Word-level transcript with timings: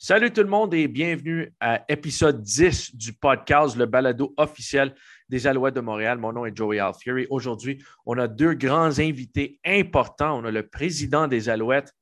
Salut 0.00 0.30
tout 0.30 0.44
le 0.44 0.48
monde 0.48 0.74
et 0.74 0.86
bienvenue 0.86 1.52
à 1.58 1.84
épisode 1.88 2.40
10 2.40 2.94
du 2.94 3.12
podcast, 3.14 3.74
le 3.74 3.84
balado 3.84 4.32
officiel 4.36 4.94
des 5.28 5.48
Alouettes 5.48 5.74
de 5.74 5.80
Montréal. 5.80 6.18
Mon 6.18 6.32
nom 6.32 6.46
est 6.46 6.56
Joey 6.56 6.78
Alfieri. 6.78 7.26
Aujourd'hui, 7.30 7.82
on 8.06 8.16
a 8.16 8.28
deux 8.28 8.54
grands 8.54 8.96
invités 9.00 9.58
importants. 9.66 10.38
On 10.38 10.44
a 10.44 10.52
le 10.52 10.68
président 10.68 11.26
des 11.26 11.48
Alouettes, 11.48 11.92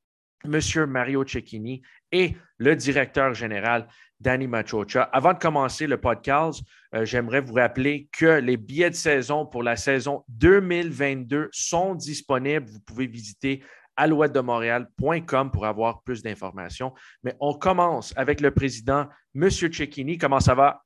M. 0.44 0.60
Mario 0.86 1.26
Cecchini, 1.26 1.80
et 2.12 2.36
le 2.58 2.76
directeur 2.76 3.32
général, 3.32 3.88
Danny 4.20 4.46
Machocha. 4.46 5.04
Avant 5.04 5.32
de 5.32 5.38
commencer 5.38 5.86
le 5.86 5.98
podcast, 5.98 6.62
euh, 6.94 7.06
j'aimerais 7.06 7.40
vous 7.40 7.54
rappeler 7.54 8.10
que 8.12 8.40
les 8.40 8.58
billets 8.58 8.90
de 8.90 8.94
saison 8.94 9.46
pour 9.46 9.62
la 9.62 9.76
saison 9.76 10.22
2022 10.28 11.48
sont 11.50 11.94
disponibles. 11.94 12.66
Vous 12.68 12.80
pouvez 12.80 13.06
visiter 13.06 13.62
alouette-de-montréal.com 13.96 15.50
pour 15.50 15.66
avoir 15.66 16.02
plus 16.02 16.22
d'informations. 16.22 16.92
Mais 17.22 17.34
on 17.40 17.54
commence 17.54 18.12
avec 18.16 18.40
le 18.40 18.50
président, 18.50 19.06
M. 19.34 19.50
Cecchini. 19.50 20.18
Comment 20.18 20.40
ça 20.40 20.54
va? 20.54 20.82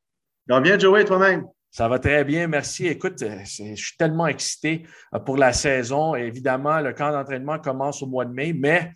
Ça 0.48 0.54
va 0.54 0.60
bien, 0.60 0.78
Joey, 0.78 1.04
toi-même? 1.04 1.46
Ça 1.70 1.86
va 1.86 2.00
très 2.00 2.24
bien, 2.24 2.48
merci. 2.48 2.88
Écoute, 2.88 3.22
euh, 3.22 3.38
je 3.44 3.74
suis 3.76 3.96
tellement 3.96 4.26
excité 4.26 4.84
euh, 5.14 5.20
pour 5.20 5.36
la 5.36 5.52
saison. 5.52 6.16
Évidemment, 6.16 6.80
le 6.80 6.92
camp 6.92 7.12
d'entraînement 7.12 7.60
commence 7.60 8.02
au 8.02 8.06
mois 8.06 8.24
de 8.24 8.32
mai, 8.32 8.52
mais 8.52 8.92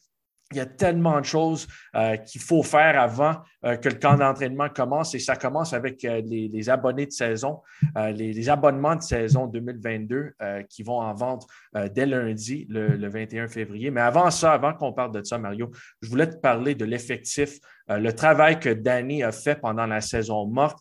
il 0.54 0.58
y 0.58 0.60
a 0.60 0.66
tellement 0.66 1.20
de 1.20 1.24
choses 1.24 1.66
euh, 1.96 2.16
qu'il 2.16 2.40
faut 2.40 2.62
faire 2.62 3.00
avant 3.00 3.36
euh, 3.64 3.76
que 3.76 3.88
le 3.88 3.96
camp 3.96 4.16
d'entraînement 4.16 4.68
commence 4.68 5.14
et 5.14 5.18
ça 5.18 5.36
commence 5.36 5.72
avec 5.72 6.04
euh, 6.04 6.22
les, 6.24 6.70
abonnés 6.70 7.06
de 7.06 7.12
saison, 7.12 7.60
les, 7.96 8.48
abonnements 8.48 8.96
de 8.96 9.02
saison 9.02 9.46
2022 9.46 10.32
qui 10.68 10.82
vont 10.82 11.00
en 11.00 11.14
vente 11.14 11.46
dès 11.92 12.06
lundi, 12.06 12.66
le, 12.70 13.09
21 13.09 13.48
février. 13.48 13.90
Mais 13.90 14.00
avant 14.00 14.30
ça, 14.30 14.52
avant 14.52 14.72
qu'on 14.72 14.92
parle 14.92 15.12
de 15.12 15.22
ça, 15.22 15.38
Mario, 15.38 15.70
je 16.00 16.09
voulais 16.09 16.28
te 16.28 16.36
parler 16.36 16.74
de 16.74 16.84
l'effectif, 16.84 17.59
le 17.88 18.10
travail 18.12 18.59
que 18.59 18.70
Danny 18.70 19.23
a 19.23 19.32
fait 19.32 19.60
pendant 19.60 19.86
la 19.86 20.00
saison 20.00 20.46
morte. 20.46 20.78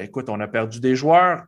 écoute, 0.00 0.28
on 0.28 0.40
a 0.40 0.48
perdu 0.48 0.80
des 0.80 0.96
joueurs, 0.96 1.44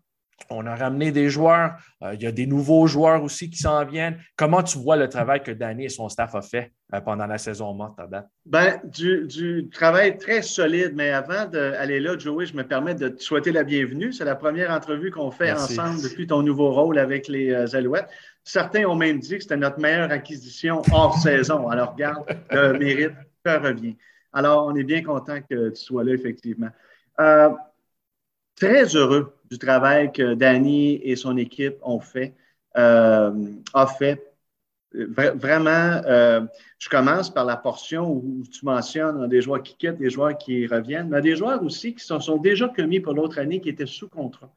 on 0.50 0.66
a 0.66 0.74
ramené 0.74 1.12
des 1.12 1.30
joueurs. 1.30 1.74
Euh, 2.02 2.14
il 2.14 2.22
y 2.22 2.26
a 2.26 2.32
des 2.32 2.46
nouveaux 2.46 2.86
joueurs 2.86 3.22
aussi 3.22 3.50
qui 3.50 3.58
s'en 3.58 3.84
viennent. 3.84 4.18
Comment 4.36 4.62
tu 4.62 4.78
vois 4.78 4.96
le 4.96 5.08
travail 5.08 5.42
que 5.42 5.50
Danny 5.50 5.86
et 5.86 5.88
son 5.88 6.08
staff 6.08 6.34
ont 6.34 6.42
fait 6.42 6.72
euh, 6.94 7.00
pendant 7.00 7.26
la 7.26 7.38
saison 7.38 7.74
morte 7.74 7.98
à 7.98 8.06
date? 8.06 8.28
Ben, 8.46 8.80
du, 8.84 9.68
travail 9.72 10.18
très 10.18 10.42
solide. 10.42 10.92
Mais 10.94 11.10
avant 11.10 11.46
d'aller 11.46 12.00
là, 12.00 12.16
Joey, 12.18 12.46
je 12.46 12.56
me 12.56 12.62
permets 12.62 12.94
de 12.94 13.08
te 13.08 13.22
souhaiter 13.22 13.52
la 13.52 13.64
bienvenue. 13.64 14.12
C'est 14.12 14.24
la 14.24 14.36
première 14.36 14.70
entrevue 14.70 15.10
qu'on 15.10 15.30
fait 15.30 15.52
ensemble 15.52 16.02
depuis 16.02 16.26
ton 16.26 16.42
nouveau 16.42 16.72
rôle 16.72 16.98
avec 16.98 17.28
les 17.28 17.52
euh, 17.52 17.76
Alouettes. 17.76 18.08
Certains 18.44 18.84
ont 18.86 18.96
même 18.96 19.18
dit 19.18 19.36
que 19.36 19.42
c'était 19.42 19.56
notre 19.56 19.78
meilleure 19.78 20.10
acquisition 20.10 20.82
hors 20.92 21.16
saison. 21.22 21.68
Alors, 21.68 21.92
regarde, 21.92 22.24
le 22.50 22.72
mérite 22.78 23.12
te 23.44 23.50
revient. 23.50 23.96
Alors, 24.32 24.66
on 24.66 24.74
est 24.74 24.84
bien 24.84 25.02
content 25.02 25.40
que 25.48 25.68
tu 25.70 25.80
sois 25.80 26.04
là, 26.04 26.12
effectivement. 26.12 26.70
très 28.56 28.96
heureux 28.96 29.34
du 29.53 29.58
travail 29.58 30.11
que 30.11 30.33
Danny 30.33 30.98
et 31.03 31.14
son 31.14 31.36
équipe 31.36 31.77
ont 31.83 32.00
fait, 32.00 32.34
euh, 32.78 33.31
a 33.75 33.86
fait. 33.86 34.19
Vraiment, 34.94 36.00
euh, 36.06 36.41
je 36.78 36.89
commence 36.89 37.28
par 37.28 37.44
la 37.44 37.59
portion 37.59 38.11
où 38.11 38.42
tu 38.50 38.64
mentionnes 38.64 39.28
des 39.28 39.42
joueurs 39.42 39.62
qui 39.62 39.77
quittent, 39.77 39.98
des 39.98 40.09
joueurs 40.09 40.39
qui 40.39 40.67
reviennent, 40.67 41.11
mais 41.11 41.20
des 41.20 41.36
joueurs 41.36 41.62
aussi 41.62 41.94
qui 41.94 42.03
se 42.03 42.19
sont, 42.19 42.39
déjà 42.39 42.67
commis 42.69 43.00
pour 43.00 43.12
l'autre 43.12 43.39
année, 43.39 43.61
qui 43.61 43.69
étaient 43.69 43.84
sous 43.84 44.09
contrat, 44.09 44.50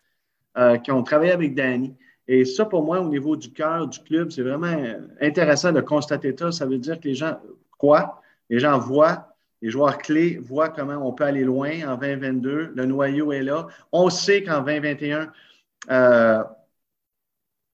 euh, 0.58 0.78
qui 0.78 0.92
ont 0.92 1.04
travaillé 1.04 1.34
avec 1.34 1.54
Danny. 1.56 1.94
Et 2.30 2.46
ça, 2.46 2.64
pour 2.64 2.84
moi, 2.84 3.02
au 3.02 3.10
niveau 3.10 3.36
du 3.36 3.52
cœur 3.52 3.88
du 3.88 4.00
club, 4.00 4.32
c'est 4.32 4.44
vraiment 4.44 4.78
intéressant 5.20 5.74
de 5.74 5.82
constater 5.82 6.34
ça. 6.38 6.54
Ça 6.54 6.66
veut 6.66 6.78
dire 6.78 7.02
que 7.02 7.10
les 7.10 7.16
gens 7.16 7.38
croient, 7.78 8.22
les 8.50 8.60
gens 8.60 8.80
voient 8.80 9.35
les 9.62 9.70
joueurs 9.70 9.98
clés 9.98 10.38
voient 10.38 10.70
comment 10.70 11.08
on 11.08 11.14
peut 11.14 11.24
aller 11.24 11.44
loin 11.44 11.72
en 11.88 11.98
2022. 11.98 12.74
Le 12.76 12.86
noyau 12.86 13.32
est 13.32 13.42
là. 13.42 13.68
On 13.92 14.10
sait 14.10 14.44
qu'en 14.44 14.62
2021, 14.62 15.32
euh, 15.90 16.44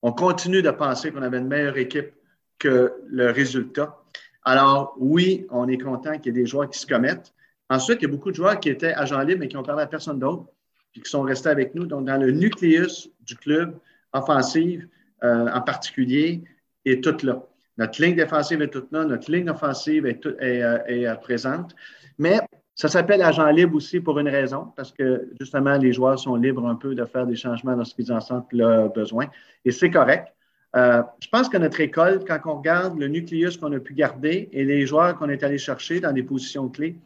on 0.02 0.12
continue 0.12 0.62
de 0.62 0.72
penser 0.72 1.12
qu'on 1.12 1.22
avait 1.22 1.40
une 1.40 1.48
meilleure 1.48 1.78
équipe 1.78 2.14
que 2.60 2.94
le 3.08 3.32
résultat. 3.32 3.98
Alors, 4.44 4.96
oui, 5.00 5.46
on 5.50 5.68
est 5.68 5.78
content 5.78 6.18
qu'il 6.18 6.28
y 6.28 6.30
ait 6.30 6.42
des 6.42 6.48
joueurs 6.48 6.70
qui 6.70 6.80
se 6.80 6.88
commettent. 6.88 7.34
Ensuite, 7.70 8.00
il 8.02 8.04
y 8.04 8.06
a 8.06 8.10
beaucoup 8.10 8.32
de 8.32 8.36
joueurs 8.36 8.60
qui 8.60 8.70
étaient 8.70 8.94
agents 8.94 9.22
libres 9.22 9.42
mais 9.42 9.48
qui 9.48 9.58
ont 9.58 9.64
parlé 9.64 9.84
à 9.84 9.88
personne 9.88 10.20
d'autre, 10.20 10.46
puis 10.92 11.02
qui 11.02 11.10
sont 11.10 11.22
restés 11.22 11.50
avec 11.50 11.76
nous. 11.76 11.86
Donc, 11.86 12.06
dans 12.06 12.18
le 12.18 12.32
nucléus 12.32 13.10
du 13.22 13.36
club, 13.36 13.78
offensive 14.14 14.88
euh, 15.24 15.50
en 15.50 15.62
particulier, 15.62 16.44
est 16.86 17.04
toute 17.04 17.24
là. 17.24 17.44
Notre 17.78 18.02
ligne 18.02 18.16
défensive 18.16 18.62
est 18.62 18.68
toute 18.68 18.92
là, 18.92 19.06
notre 19.06 19.32
ligne 19.32 19.50
offensive 19.50 20.06
est, 20.06 20.26
euh, 20.26 20.80
euh, 20.90 21.16
présente. 21.16 21.76
Mais 22.18 22.40
ça 22.76 22.88
s'appelle 22.88 23.22
agent 23.22 23.50
libre 23.52 23.76
aussi 23.76 24.00
pour 24.00 24.20
une 24.20 24.30
raison, 24.30 24.74
parce 24.76 24.92
que 24.92 25.30
justement, 25.40 25.78
les 25.78 25.94
joueurs 25.94 26.20
sont 26.20 26.36
libres 26.36 26.68
un 26.68 26.76
peu 26.76 26.96
de 26.96 27.06
faire 27.06 27.26
des 27.26 27.36
changements 27.36 27.76
lorsqu'ils 27.76 28.12
en 28.12 28.20
sentent 28.20 28.52
le 28.52 28.90
besoin. 28.90 29.28
Et 29.66 29.72
c'est 29.72 29.90
correct. 29.90 30.34
Euh, 30.76 31.04
je 31.20 31.28
pense 31.28 31.50
que 31.50 31.58
notre 31.58 31.82
école, 31.82 32.24
quand 32.26 32.40
on 32.46 32.58
regarde 32.58 32.98
le 32.98 33.08
nucléus 33.08 33.58
qu'on 33.58 33.74
a 33.74 33.80
pu 33.80 33.94
garder 33.94 34.50
et 34.54 34.64
les 34.64 34.86
joueurs 34.86 35.18
qu'on 35.18 35.30
est 35.30 35.44
allé 35.44 35.58
chercher 35.58 36.00
dans 36.00 36.14
des 36.14 36.24
positions 36.24 36.70
clés, 36.70 36.98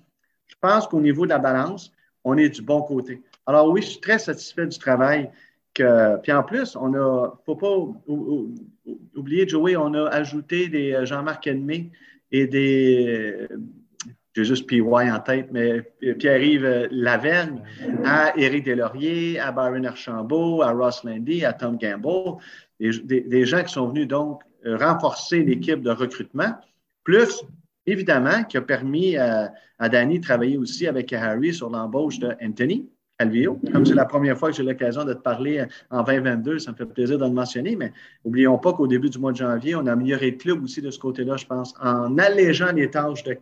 je 0.48 0.56
pense 0.62 0.88
qu'au 0.88 1.02
niveau 1.02 1.26
de 1.26 1.32
la 1.32 1.40
balance, 1.40 1.92
on 2.24 2.38
est 2.38 2.50
du 2.50 2.62
bon 2.62 2.82
côté. 2.84 3.24
Alors 3.48 3.70
oui, 3.70 3.82
je 3.82 3.88
suis 3.88 4.00
très 4.00 4.20
satisfait 4.20 4.68
du 4.68 4.78
travail 4.78 5.32
puis 5.76 6.32
en 6.32 6.44
plus, 6.44 6.76
on 6.76 6.94
a, 6.94 7.40
faut 7.46 7.56
pas 7.56 7.76
oublier, 9.16 9.48
Joey, 9.48 9.76
on 9.76 9.94
a 9.94 10.08
ajouté 10.08 10.68
des 10.70 10.94
euh, 10.94 11.06
Jean-Marc 11.06 11.48
Edmé 11.48 11.92
et 12.32 12.48
des, 12.48 13.48
j'ai 14.36 14.44
juste 14.44 14.68
PY 14.68 14.82
en 14.82 15.20
tête, 15.20 15.50
mais 15.52 15.82
Pierre-Yves 16.20 16.90
Lavergne, 16.92 17.62
à 18.04 18.38
Éric 18.38 18.66
Deslauriers, 18.66 19.40
à 19.40 19.52
Byron 19.52 19.86
Archambault, 19.86 20.62
à 20.62 20.72
Ross 20.72 21.04
Landy, 21.04 21.46
à 21.46 21.54
Tom 21.54 21.78
Gamble, 21.78 22.38
des, 22.80 23.46
gens 23.46 23.64
qui 23.64 23.72
sont 23.72 23.88
venus 23.88 24.08
donc 24.08 24.42
renforcer 24.66 25.44
l'équipe 25.44 25.82
de 25.82 25.92
recrutement, 25.92 26.54
plus 27.04 27.44
évidemment 27.86 28.44
qui 28.44 28.58
a 28.58 28.62
permis 28.62 29.16
à, 29.16 29.54
à 29.80 29.88
Danny 29.88 30.20
de 30.20 30.24
travailler 30.24 30.58
aussi 30.58 30.88
avec 30.88 31.14
Harry 31.14 31.54
sur 31.54 31.70
l'embauche 31.70 32.20
de 32.20 32.36
Anthony. 32.44 32.90
Comme 33.18 33.86
c'est 33.86 33.96
la 33.96 34.06
première 34.06 34.38
fois 34.38 34.50
que 34.50 34.58
j'ai 34.58 34.64
l'occasion 34.64 35.06
de 35.06 35.14
te 35.14 35.22
parler 35.22 35.66
en 35.90 36.04
2022, 36.04 36.60
ça 36.60 36.72
me 36.72 36.76
fait 36.76 36.86
plaisir 36.86 37.18
de 37.18 37.24
le 37.24 37.32
mentionner, 37.32 37.78
mais 37.78 37.94
n'oublions 38.26 38.58
pas 38.58 38.74
qu'au 38.74 38.88
début 38.88 39.10
du 39.10 39.20
mois 39.20 39.32
de 39.32 39.38
janvier, 39.38 39.76
on 39.76 39.86
a 39.88 39.94
amélioré 39.94 40.32
le 40.32 40.38
club 40.38 40.62
aussi 40.64 40.82
de 40.82 40.92
ce 40.92 41.00
côté-là, 41.00 41.38
je 41.38 41.46
pense, 41.46 41.74
en 41.82 42.18
allégeant 42.18 42.74
les 42.74 42.90
tâches 42.90 43.24
de, 43.24 43.38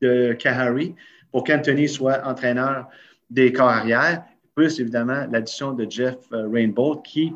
de 0.00 0.32
Kahari 0.32 0.96
pour 1.30 1.44
qu'Anthony 1.44 1.88
soit 1.88 2.26
entraîneur 2.26 2.88
des 3.30 3.52
corps 3.52 3.68
arrière, 3.68 4.24
plus 4.54 4.80
évidemment 4.80 5.26
l'addition 5.30 5.72
de 5.72 5.86
Jeff 5.88 6.16
euh, 6.32 6.48
Rainbow 6.48 6.96
qui, 6.96 7.32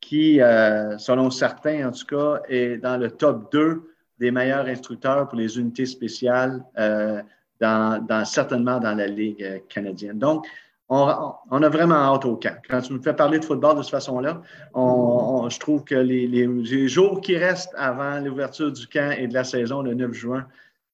qui 0.00 0.40
euh, 0.40 0.96
selon 0.98 1.30
certains 1.30 1.88
en 1.88 1.92
tout 1.92 2.06
cas, 2.06 2.40
est 2.48 2.78
dans 2.78 2.96
le 2.96 3.10
top 3.10 3.52
2 3.52 3.82
des 4.18 4.30
meilleurs 4.30 4.66
instructeurs 4.66 5.28
pour 5.28 5.38
les 5.38 5.58
unités 5.58 5.84
spéciales, 5.84 6.64
euh, 6.78 7.22
dans, 7.60 8.24
certainement 8.24 8.80
dans 8.80 8.94
la 8.94 9.06
Ligue 9.06 9.62
canadienne. 9.68 10.18
Donc, 10.18 10.46
on, 10.88 11.62
a 11.62 11.68
vraiment 11.68 11.94
hâte 11.96 12.24
au 12.24 12.36
camp. 12.36 12.56
Quand 12.68 12.80
tu 12.80 12.92
me 12.92 13.00
fais 13.00 13.14
parler 13.14 13.38
de 13.38 13.44
football 13.44 13.76
de 13.76 13.82
cette 13.82 13.90
façon-là, 13.90 14.40
je 14.74 15.58
trouve 15.58 15.84
que 15.84 15.94
les, 15.94 16.88
jours 16.88 17.20
qui 17.20 17.36
restent 17.36 17.74
avant 17.76 18.20
l'ouverture 18.20 18.72
du 18.72 18.86
camp 18.86 19.10
et 19.16 19.26
de 19.26 19.34
la 19.34 19.44
saison 19.44 19.82
le 19.82 19.94
9 19.94 20.12
juin, 20.12 20.46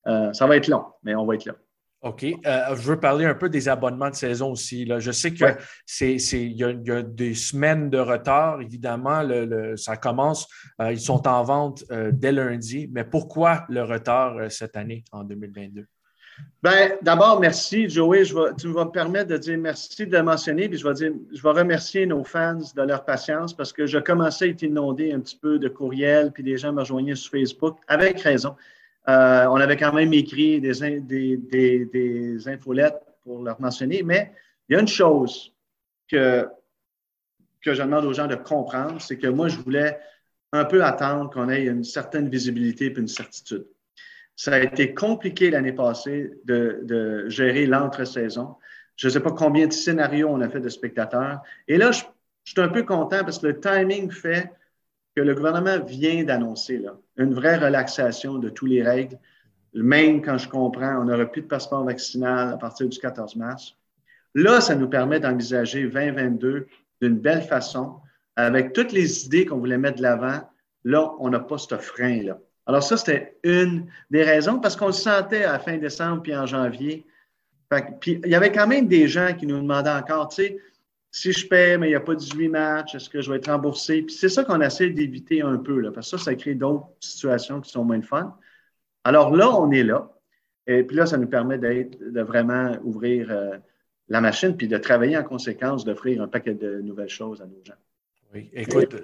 euh, 0.07 0.33
ça 0.33 0.47
va 0.47 0.57
être 0.57 0.69
long, 0.69 0.85
mais 1.03 1.15
on 1.15 1.27
va 1.27 1.35
être 1.35 1.45
là. 1.45 1.55
OK. 2.01 2.25
Euh, 2.25 2.75
je 2.75 2.83
veux 2.83 2.99
parler 2.99 3.25
un 3.27 3.35
peu 3.35 3.49
des 3.49 3.69
abonnements 3.69 4.11
de 4.11 4.17
saison 4.17 4.51
aussi. 4.51 4.85
Là. 4.85 4.99
Je 4.99 5.13
sais 5.13 5.33
qu'il 5.33 5.47
y, 6.53 6.65
a 6.65 7.03
des 7.03 7.35
semaines 7.35 7.91
de 7.91 7.99
retard, 7.99 8.61
évidemment. 8.61 9.23
ça 9.77 9.97
commence, 9.97 10.49
euh, 10.81 10.93
ils 10.93 11.01
sont 11.01 11.29
en 11.29 11.45
vente 11.45 11.85
dès 12.13 12.33
lundi. 12.33 12.89
Mais 12.93 13.05
pourquoi 13.05 13.67
le 13.69 13.85
retard 13.85 14.51
cette 14.51 14.77
année, 14.77 15.05
en 15.13 15.23
2022? 15.23 15.87
Ben, 16.63 16.93
d'abord, 17.03 17.41
merci, 17.41 17.89
Joey. 17.89 18.23
tu 18.25 18.69
vas 18.69 18.85
me 18.85 18.91
permettre 18.91 19.31
de 19.31 19.37
dire 19.37 19.59
merci 19.59 20.07
de 20.07 20.19
mentionner, 20.19 20.69
puis 20.69 20.79
je 20.79 20.87
vais, 20.87 20.95
dire, 20.95 21.13
je 21.33 21.43
vais 21.43 21.51
remercier 21.51 22.07
nos 22.07 22.23
fans 22.23 22.61
de 22.77 22.83
leur 22.83 23.05
patience 23.05 23.53
parce 23.53 23.73
que 23.73 23.87
je 23.87 23.99
commençais 23.99 24.45
à 24.45 24.49
être 24.49 24.63
inondé 24.63 25.13
un 25.13 25.21
petit 25.21 25.37
peu 25.37 25.59
de 25.59 25.69
courriels, 25.69 26.31
puis 26.31 26.45
des 26.45 26.57
gens 26.57 26.73
me 26.73 26.81
rejoignaient 26.81 27.17
sur 27.17 27.33
Facebook, 27.33 27.79
avec 27.89 28.21
raison. 28.21 28.55
Euh, 29.09 29.47
on 29.47 29.57
avait 29.57 29.77
quand 29.77 29.93
même 29.93 30.13
écrit 30.13 30.61
des, 30.61 31.01
des, 31.01 31.37
des, 31.87 32.49
infolettes 32.49 33.03
pour 33.25 33.43
leur 33.43 33.61
mentionner, 33.61 34.05
mais 34.05 34.33
il 34.69 34.75
y 34.75 34.77
a 34.77 34.81
une 34.81 34.89
chose 34.89 35.53
que, 36.09 36.49
que 37.61 37.75
je 37.75 37.83
demande 37.83 38.05
aux 38.05 38.13
gens 38.13 38.29
de 38.29 38.37
comprendre, 38.37 39.01
c'est 39.01 39.19
que 39.19 39.27
moi, 39.27 39.49
je 39.49 39.59
voulais 39.59 39.99
un 40.53 40.65
peu 40.65 40.85
attendre 40.85 41.31
qu'on 41.31 41.49
ait 41.49 41.65
une 41.65 41.83
certaine 41.83 42.29
visibilité 42.29 42.87
et 42.87 42.97
une 42.97 43.09
certitude. 43.09 43.67
Ça 44.37 44.55
a 44.55 44.59
été 44.61 44.95
compliqué 44.95 45.51
l'année 45.51 45.73
passée 45.73 46.33
de, 46.45 47.25
gérer 47.29 47.67
l'entre-saison. 47.67 48.57
Je 48.97 49.09
ne 49.09 49.13
sais 49.13 49.21
pas 49.21 49.33
combien 49.33 49.67
de 49.67 49.73
scénarios 49.73 50.29
on 50.29 50.41
a 50.41 50.49
fait 50.49 50.61
de 50.61 50.69
spectateurs. 50.69 51.41
Et 51.69 51.77
là, 51.77 51.93
je, 51.93 52.03
suis 52.45 52.61
un 52.61 52.69
peu 52.69 52.83
content 52.83 53.23
parce 53.25 53.39
que 53.39 53.47
le 53.49 53.61
timing 53.61 54.11
fait 54.11 54.51
que 55.15 55.21
le 55.21 55.35
gouvernement 55.35 55.79
vient 55.79 56.25
d'annoncer 56.25 56.83
une 57.17 57.35
vraie 57.35 57.57
relaxation 57.57 58.39
de 58.39 58.49
toutes 58.49 58.71
les 58.71 58.83
règles 58.83 59.19
même 59.75 60.23
quand 60.23 60.39
je 60.39 60.49
comprends, 60.49 61.01
on 61.01 61.05
n'aura 61.05 61.27
plus 61.27 61.43
de 61.43 61.47
passeport 61.47 61.85
vaccinal 61.85 62.53
à 62.53 62.57
partir 62.57 62.89
du 62.89 62.99
14 62.99 63.37
mars. 63.37 63.77
Là, 64.35 64.61
ça 64.61 64.75
nous 64.75 64.89
permet 64.89 65.21
d'envisager 65.21 65.83
2022 65.83 66.67
d'une 67.01 67.19
belle 67.19 67.43
façon, 67.43 67.97
avec 68.37 68.73
toutes 68.73 68.93
les 68.93 69.27
idées 69.27 69.47
qu'on 69.47 69.59
voulait 69.59 69.79
mettre 69.79 69.99
de 69.99 70.03
l'avant. 70.03 70.41
Là, 70.85 71.13
on 71.19 71.31
n'a 71.31 71.41
pas 71.41 71.59
ce 71.59 71.77
frein-là. 71.77 72.39
Alors, 72.67 72.83
ça, 72.83 72.97
c'était 72.97 73.37
une 73.43 73.87
des 74.11 74.23
raisons 74.23 74.61
parce 74.61 74.77
qu'on 74.77 74.87
le 74.87 74.93
sentait 74.93 75.45
à 75.45 75.59
fin 75.59 75.79
décembre 75.79 76.23
puis 76.23 76.35
en 76.35 76.47
janvier. 76.47 77.07
puis, 78.01 78.21
il 78.25 78.31
y 78.31 78.35
avait 78.35 78.53
quand 78.53 78.67
même 78.67 78.87
des 78.87 79.09
gens 79.09 79.35
qui 79.35 79.47
nous 79.47 79.61
demandaient 79.61 79.91
encore, 79.91 80.29
tu 80.29 80.43
sais, 80.43 80.59
si 81.11 81.33
je 81.33 81.47
paie, 81.47 81.77
mais 81.77 81.89
il 81.89 81.91
n'y 81.91 81.97
a 81.97 82.01
pas 82.01 82.15
18 82.15 82.49
matchs, 82.49 82.95
est-ce 82.95 83.11
que 83.11 83.21
je 83.21 83.31
vais 83.31 83.37
être 83.37 83.51
remboursé? 83.51 84.03
Puis 84.03 84.15
c'est 84.15 84.31
ça 84.31 84.45
qu'on 84.45 84.61
essaie 84.63 84.89
d'éviter 84.91 85.43
un 85.43 85.59
peu, 85.59 85.79
là, 85.79 85.91
parce 85.93 86.11
que 86.11 86.17
ça, 86.17 86.25
ça 86.25 86.35
crée 86.35 86.55
d'autres 86.55 86.89
situations 87.01 87.61
qui 87.61 87.71
sont 87.71 87.85
moins 87.85 88.01
fun. 88.01 88.35
Alors 89.05 89.35
là, 89.35 89.55
on 89.55 89.71
est 89.73 89.83
là. 89.83 90.11
Et 90.67 90.85
puis 90.85 90.97
là, 90.97 91.05
ça 91.07 91.19
nous 91.19 91.27
permet 91.27 91.59
d'être, 91.59 91.99
de 92.01 92.21
vraiment 92.23 92.77
ouvrir 92.83 93.31
euh, 93.31 93.59
la 94.09 94.21
machine, 94.21 94.57
puis 94.57 94.69
de 94.69 94.79
travailler 94.79 95.19
en 95.19 95.25
conséquence, 95.25 95.85
d'offrir 95.85 96.23
un 96.23 96.29
paquet 96.29 96.55
de 96.55 96.81
nouvelles 96.81 97.09
choses 97.09 97.43
à 97.43 97.47
nos 97.47 97.63
gens. 97.65 97.75
Oui, 98.33 98.49
écoute, 98.55 98.97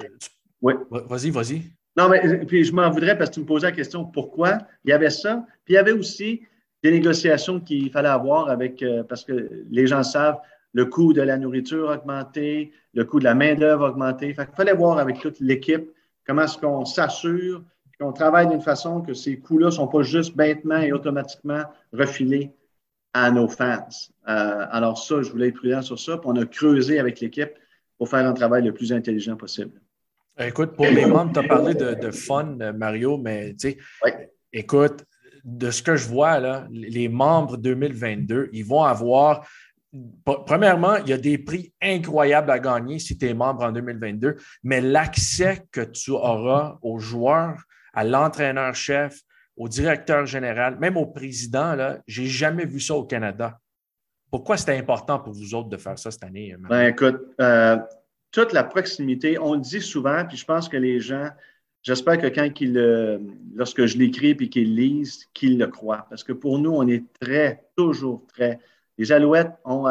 oui. 0.63 0.75
vas-y, 0.91 1.31
vas-y. 1.31 1.63
Non, 1.97 2.09
mais 2.09 2.45
puis 2.47 2.65
je 2.65 2.73
m'en 2.73 2.91
voudrais 2.91 3.17
parce 3.19 3.31
que 3.31 3.35
tu 3.35 3.41
me 3.41 3.47
posais 3.47 3.67
la 3.67 3.73
question 3.73 4.05
pourquoi? 4.05 4.59
Il 4.85 4.91
y 4.91 4.93
avait 4.93 5.11
ça. 5.11 5.45
Puis 5.65 5.75
il 5.75 5.77
y 5.77 5.79
avait 5.79 5.93
aussi 5.93 6.43
des 6.83 6.93
négociations 6.93 7.61
qu'il 7.61 7.91
fallait 7.91 8.09
avoir 8.09 8.49
avec, 8.49 8.83
euh, 8.83 9.03
parce 9.03 9.25
que 9.25 9.65
les 9.71 9.87
gens 9.87 10.05
savent, 10.05 10.39
le 10.73 10.85
coût 10.87 11.13
de 11.13 11.23
la 11.23 11.37
nourriture 11.39 11.91
a 11.91 11.97
augmenté, 11.97 12.73
le 12.95 13.05
coût 13.05 13.19
de 13.19 13.25
la 13.25 13.35
main-d'œuvre 13.35 13.87
a 13.87 13.89
augmenté. 13.91 14.33
Fait 14.33 14.47
il 14.53 14.57
fallait 14.57 14.75
voir 14.75 14.99
avec 14.99 15.19
toute 15.19 15.41
l'équipe 15.41 15.91
comment 16.25 16.43
est-ce 16.43 16.59
qu'on 16.59 16.85
s'assure 16.85 17.65
qu'on 18.01 18.13
travaille 18.13 18.49
d'une 18.49 18.61
façon 18.61 19.03
que 19.03 19.13
ces 19.13 19.39
coûts-là 19.39 19.67
ne 19.67 19.71
sont 19.73 19.89
pas 19.89 20.03
juste 20.03 20.37
bêtement 20.37 20.79
et 20.79 20.93
automatiquement 20.93 21.63
refilés 21.93 22.53
à 23.13 23.31
nos 23.31 23.49
fans. 23.49 23.89
Euh, 24.29 24.67
alors 24.71 24.99
ça, 24.99 25.23
je 25.23 25.31
voulais 25.31 25.49
être 25.49 25.57
prudent 25.57 25.83
sur 25.83 25.99
ça. 25.99 26.19
Puis 26.19 26.29
on 26.31 26.37
a 26.37 26.47
creusé 26.47 27.01
avec 27.01 27.21
l'équipe 27.21 27.51
pour 27.97 28.09
faire 28.09 28.27
un 28.27 28.33
travail 28.33 28.63
le 28.65 28.73
plus 28.73 28.93
intelligent 28.93 29.37
possible. 29.37 29.81
Écoute, 30.39 30.77
pour 30.77 30.87
les 30.87 31.07
membres, 31.07 31.33
tu 31.33 31.39
as 31.41 31.43
parlé 31.43 31.75
de, 31.75 32.11
fun, 32.11 32.57
Mario, 32.75 33.19
mais 33.19 33.55
tu 33.55 33.71
sais, 33.71 33.79
écoute, 34.53 35.05
de 35.45 35.71
ce 35.71 35.83
que 35.83 35.97
je 35.97 36.09
vois, 36.09 36.39
là, 36.39 36.67
les 36.71 37.09
membres 37.09 37.57
2022, 37.57 38.51
ils 38.53 38.65
vont 38.65 38.85
avoir 38.85 39.47
Premièrement, 40.25 40.97
il 40.97 41.09
y 41.09 41.13
a 41.15 41.19
des 41.19 41.39
prix 41.39 41.73
incroyables 41.81 42.51
à 42.51 42.59
gagner 42.59 42.99
si 42.99 43.17
tu 43.17 43.27
es 43.27 43.33
membre 43.33 43.65
en 43.65 43.73
2022, 43.73 44.37
mais 44.63 44.83
l'accès 44.83 45.67
que 45.73 45.81
tu 45.81 46.11
auras 46.11 46.79
aux 46.83 46.99
joueurs, 46.99 47.63
à 47.95 48.05
l'entraîneur-chef, 48.05 49.19
au 49.57 49.69
directeur 49.69 50.27
général, 50.27 50.79
même 50.79 50.97
au 50.97 51.07
président, 51.07 51.75
je 52.07 52.23
n'ai 52.23 52.29
jamais 52.29 52.67
vu 52.67 52.81
ça 52.81 52.95
au 52.95 53.05
Canada. 53.05 53.59
Pourquoi 54.31 54.59
c'était 54.59 54.77
important 54.77 55.19
pour 55.19 55.33
vous 55.33 55.55
autres 55.55 55.71
de 55.71 55.79
faire 55.79 55.99
ça 55.99 56.11
cette 56.11 56.23
année? 56.23 56.55
Ben, 56.69 56.89
écoute, 56.89 57.21
euh, 57.41 57.79
toute 58.31 58.53
la 58.53 58.65
proximité, 58.65 59.39
on 59.39 59.55
le 59.55 59.61
dit 59.61 59.81
souvent, 59.81 60.25
puis 60.27 60.37
je 60.37 60.45
pense 60.45 60.69
que 60.69 60.77
les 60.77 61.01
gens, 61.01 61.29
j'espère 61.83 62.19
que 62.19 62.27
quand 62.27 62.49
ils, 62.61 63.21
lorsque 63.55 63.87
je 63.87 63.99
l'écris 63.99 64.37
et 64.39 64.49
qu'ils 64.49 64.75
lisent, 64.75 65.27
qu'ils 65.35 65.59
le 65.59 65.67
croient. 65.67 66.07
Parce 66.11 66.25
que 66.25 66.33
pour 66.33 66.59
nous, 66.59 66.73
on 66.73 66.87
est 66.87 67.05
très, 67.21 67.65
toujours 67.77 68.27
très. 68.27 68.59
Les 68.99 69.13
Alouettes 69.13 69.53
ont 69.65 69.87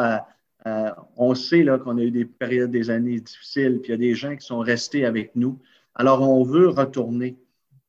on 1.16 1.34
sait 1.34 1.64
qu'on 1.82 1.98
a 1.98 2.02
eu 2.02 2.10
des 2.10 2.24
périodes, 2.24 2.70
des 2.70 2.90
années 2.90 3.20
difficiles, 3.20 3.80
puis 3.80 3.88
il 3.88 3.92
y 3.92 3.94
a 3.94 3.98
des 3.98 4.14
gens 4.14 4.36
qui 4.36 4.44
sont 4.44 4.58
restés 4.58 5.04
avec 5.04 5.34
nous. 5.34 5.58
Alors, 5.94 6.28
on 6.28 6.42
veut 6.42 6.68
retourner 6.68 7.36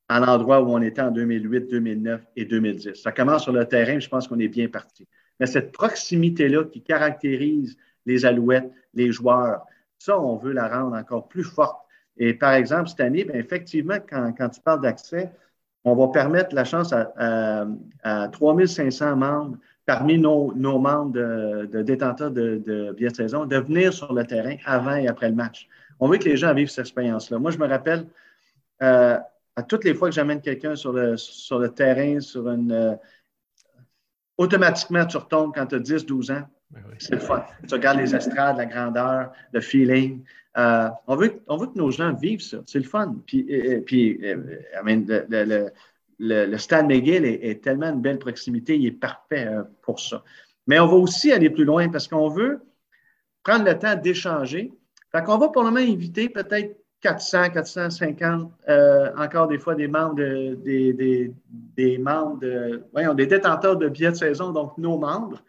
à 0.07 0.19
l'endroit 0.19 0.61
où 0.61 0.69
on 0.69 0.81
était 0.81 1.01
en 1.01 1.11
2008, 1.11 1.69
2009 1.69 2.21
et 2.35 2.45
2010. 2.45 2.95
Ça 2.95 3.11
commence 3.11 3.43
sur 3.43 3.53
le 3.53 3.65
terrain, 3.65 3.99
je 3.99 4.09
pense 4.09 4.27
qu'on 4.27 4.39
est 4.39 4.47
bien 4.47 4.67
parti. 4.67 5.07
Mais 5.39 5.45
cette 5.45 5.71
proximité-là 5.71 6.65
qui 6.65 6.81
caractérise 6.81 7.77
les 8.05 8.25
Alouettes, 8.25 8.71
les 8.93 9.11
joueurs, 9.11 9.65
ça, 9.99 10.19
on 10.19 10.37
veut 10.37 10.53
la 10.53 10.67
rendre 10.67 10.95
encore 10.95 11.27
plus 11.27 11.43
forte. 11.43 11.79
Et 12.17 12.33
par 12.33 12.53
exemple, 12.53 12.89
cette 12.89 13.01
année, 13.01 13.23
bien, 13.23 13.35
effectivement, 13.35 13.97
quand, 14.09 14.33
quand, 14.37 14.49
tu 14.49 14.61
parles 14.61 14.81
d'accès, 14.81 15.31
on 15.83 15.95
va 15.95 16.07
permettre 16.07 16.55
la 16.55 16.65
chance 16.65 16.93
à, 16.93 17.67
à, 18.03 18.27
3500 18.29 19.15
membres 19.15 19.57
parmi 19.85 20.17
nos, 20.17 20.53
nos 20.55 20.79
membres 20.79 21.11
de, 21.11 21.81
détenteurs 21.81 22.31
de, 22.31 22.61
de, 22.65 22.91
billets 22.93 23.09
de 23.09 23.15
saison 23.15 23.45
de 23.45 23.57
venir 23.57 23.93
sur 23.93 24.13
le 24.13 24.25
terrain 24.25 24.55
avant 24.65 24.95
et 24.95 25.07
après 25.07 25.29
le 25.29 25.35
match. 25.35 25.67
On 25.99 26.07
veut 26.07 26.17
que 26.17 26.25
les 26.25 26.37
gens 26.37 26.53
vivent 26.53 26.69
cette 26.69 26.85
expérience-là. 26.85 27.39
Moi, 27.39 27.51
je 27.51 27.57
me 27.57 27.67
rappelle, 27.67 28.05
euh, 28.81 29.17
à 29.55 29.63
toutes 29.63 29.83
les 29.83 29.93
fois 29.93 30.09
que 30.09 30.15
j'amène 30.15 30.41
quelqu'un 30.41 30.75
sur 30.75 30.93
le, 30.93 31.17
sur 31.17 31.59
le 31.59 31.69
terrain, 31.69 32.19
sur 32.19 32.49
une. 32.49 32.71
Euh, 32.71 32.95
automatiquement, 34.37 35.05
tu 35.05 35.17
retombes 35.17 35.53
quand 35.53 35.65
tu 35.65 35.75
as 35.75 35.79
10, 35.79 36.05
12 36.05 36.31
ans. 36.31 36.43
Ben 36.71 36.83
c'est 36.99 37.13
le 37.15 37.19
fun. 37.19 37.43
Tu 37.67 37.73
regardes 37.73 37.99
les 37.99 38.15
estrades, 38.15 38.57
la 38.57 38.65
grandeur, 38.65 39.31
le 39.53 39.61
feeling. 39.61 40.23
Euh, 40.57 40.89
on, 41.07 41.15
veut, 41.15 41.41
on 41.47 41.57
veut 41.57 41.67
que 41.67 41.77
nos 41.77 41.91
gens 41.91 42.13
vivent 42.13 42.41
ça. 42.41 42.59
C'est 42.65 42.79
le 42.79 42.85
fun. 42.85 43.15
Puis, 43.25 43.43
puis 43.85 44.19
euh, 44.23 44.35
le, 44.83 45.69
le, 46.19 46.45
le, 46.45 46.57
Stade 46.57 46.87
McGill 46.87 47.25
est, 47.25 47.63
tellement 47.63 47.89
une 47.89 48.01
belle 48.01 48.19
proximité. 48.19 48.77
Il 48.77 48.85
est 48.85 48.91
parfait 48.91 49.47
euh, 49.47 49.63
pour 49.81 49.99
ça. 49.99 50.23
Mais 50.67 50.79
on 50.79 50.87
va 50.87 50.95
aussi 50.95 51.31
aller 51.31 51.49
plus 51.49 51.65
loin 51.65 51.89
parce 51.89 52.07
qu'on 52.07 52.29
veut 52.29 52.61
prendre 53.43 53.65
le 53.65 53.77
temps 53.77 53.95
d'échanger. 53.95 54.71
Fait 55.11 55.23
qu'on 55.23 55.37
va 55.37 55.49
pour 55.49 55.63
le 55.63 55.71
moment 55.71 55.81
inviter 55.81 56.29
peut-être 56.29 56.75
400, 57.01 57.51
450, 57.51 58.51
encore 59.17 59.47
des 59.47 59.57
fois 59.57 59.73
des 59.73 59.87
membres 59.87 60.15
des, 60.15 61.33
des, 61.77 61.97
membres 61.97 62.39
de, 62.39 62.83
des 63.13 63.25
détenteurs 63.25 63.77
de 63.77 63.87
billets 63.87 64.11
de 64.11 64.17
saison, 64.17 64.51
donc 64.51 64.77
nos 64.77 64.97
membres, 64.97 65.41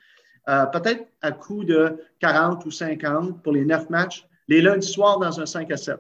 euh, 0.48 0.66
peut-être 0.66 1.06
à 1.22 1.32
coût 1.32 1.64
de 1.64 1.98
40 2.20 2.64
ou 2.64 2.70
50 2.70 3.42
pour 3.42 3.52
les 3.52 3.64
neuf 3.64 3.88
matchs, 3.90 4.26
les 4.48 4.60
lundis 4.60 4.86
soirs 4.86 5.18
dans 5.18 5.40
un 5.40 5.46
5 5.46 5.70
à 5.70 5.76
7. 5.76 5.96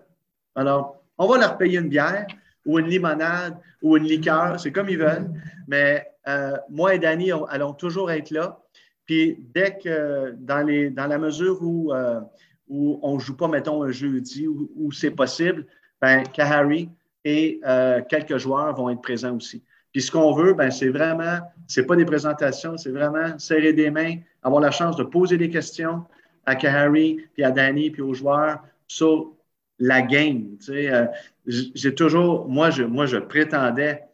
Alors, 0.54 1.02
on 1.18 1.26
va 1.26 1.38
leur 1.38 1.58
payer 1.58 1.78
une 1.78 1.88
bière 1.88 2.26
ou 2.66 2.78
une 2.78 2.86
limonade 2.86 3.56
ou 3.82 3.96
une 3.96 4.04
liqueur, 4.04 4.58
c'est 4.58 4.72
comme 4.72 4.88
ils 4.88 4.98
veulent, 4.98 5.30
mais 5.68 6.06
euh, 6.28 6.56
moi 6.68 6.94
et 6.94 6.98
Danny 6.98 7.30
allons 7.48 7.74
toujours 7.74 8.10
être 8.10 8.30
là. 8.30 8.60
Puis 9.06 9.38
dès 9.54 9.78
que, 9.78 10.34
dans, 10.38 10.66
la 11.08 11.18
mesure 11.18 11.62
où, 11.62 11.92
euh, 11.92 12.20
on 12.68 13.14
ne 13.14 13.20
joue 13.20 13.36
pas, 13.36 13.48
mettons, 13.48 13.82
un 13.82 13.90
jeudi, 13.90 14.46
où, 14.46 14.92
c'est 14.92 15.10
possible, 15.10 15.66
ben, 16.00 16.22
Kahari 16.22 16.88
et 17.24 17.60
quelques 18.08 18.36
joueurs 18.36 18.74
vont 18.74 18.90
être 18.90 19.02
présents 19.02 19.36
aussi. 19.36 19.64
Puis 19.92 20.02
ce 20.02 20.10
qu'on 20.10 20.32
veut, 20.32 20.54
ben, 20.54 20.70
c'est 20.70 20.88
vraiment, 20.88 21.38
c'est 21.66 21.84
pas 21.84 21.96
des 21.96 22.04
présentations, 22.04 22.76
c'est 22.76 22.90
vraiment 22.90 23.38
serrer 23.38 23.72
des 23.72 23.90
mains, 23.90 24.16
avoir 24.42 24.60
la 24.60 24.70
chance 24.70 24.96
de 24.96 25.02
poser 25.02 25.36
des 25.36 25.50
questions 25.50 26.04
à 26.46 26.54
Kahari, 26.54 27.18
puis 27.34 27.44
à 27.44 27.50
Danny, 27.50 27.90
puis 27.90 28.02
aux 28.02 28.14
joueurs 28.14 28.60
sur 28.86 29.32
la 29.78 30.02
game. 30.02 30.56
Tu 30.58 30.66
sais, 30.66 30.92
euh, 30.92 31.06
j'ai 31.46 31.94
toujours, 31.94 32.48
moi 32.48 32.70
je, 32.70 32.84
moi, 32.84 33.06
je 33.06 33.16
prétendais 33.16 34.04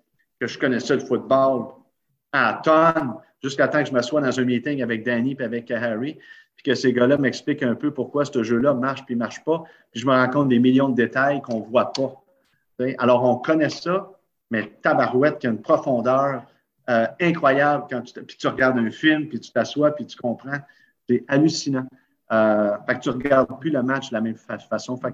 que 0.41 0.47
je 0.47 0.59
connaissais 0.59 0.95
le 0.95 1.01
football 1.01 1.67
à 2.33 2.61
tonnes 2.63 3.15
jusqu'à 3.43 3.69
temps 3.69 3.83
que 3.83 3.89
je 3.89 3.93
m'assoie 3.93 4.21
dans 4.21 4.41
un 4.41 4.45
meeting 4.45 4.83
avec 4.83 5.05
Danny 5.05 5.35
puis 5.35 5.45
avec 5.45 5.67
Kahari, 5.67 6.19
puis 6.57 6.65
que 6.65 6.75
ces 6.75 6.93
gars-là 6.93 7.19
m'expliquent 7.19 7.63
un 7.63 7.75
peu 7.75 7.91
pourquoi 7.91 8.25
ce 8.25 8.43
jeu-là 8.43 8.75
marche 8.75 9.05
puis 9.05 9.15
marche 9.15 9.45
pas. 9.45 9.65
Puis 9.93 10.01
je 10.01 10.07
me 10.07 10.13
rends 10.13 10.29
compte 10.29 10.49
des 10.49 10.59
millions 10.59 10.89
de 10.89 10.95
détails 10.95 11.43
qu'on 11.43 11.61
voit 11.61 11.93
pas. 11.93 12.23
Alors, 12.99 13.25
on 13.25 13.37
connaît 13.37 13.71
ça, 13.71 14.11
mais 14.51 14.79
tabarouette 14.83 15.39
qui 15.39 15.47
a 15.47 15.51
une 15.51 15.61
profondeur 15.61 16.43
euh, 16.89 17.07
incroyable 17.21 17.85
quand 17.91 18.03
tu, 18.03 18.23
puis 18.23 18.37
tu 18.37 18.47
regardes 18.47 18.79
un 18.79 18.91
film, 18.91 19.29
puis 19.29 19.41
tu 19.41 19.51
t'assois, 19.51 19.91
puis 19.93 20.07
tu 20.07 20.17
comprends. 20.17 20.59
C'est 21.09 21.25
hallucinant. 21.29 21.87
Euh, 22.33 22.77
fait 22.87 22.95
que 22.95 23.01
tu 23.01 23.11
regardes 23.11 23.61
plus 23.61 23.71
le 23.71 23.83
match 23.83 24.11
de 24.11 24.15
la 24.15 24.21
même 24.21 24.37
façon. 24.37 24.97
Fait 24.97 25.13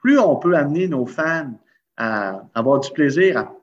plus 0.00 0.18
on 0.18 0.36
peut 0.36 0.56
amener 0.56 0.88
nos 0.88 1.06
fans 1.06 1.52
à 1.96 2.42
avoir 2.54 2.80
du 2.80 2.90
plaisir 2.90 3.38
à 3.38 3.54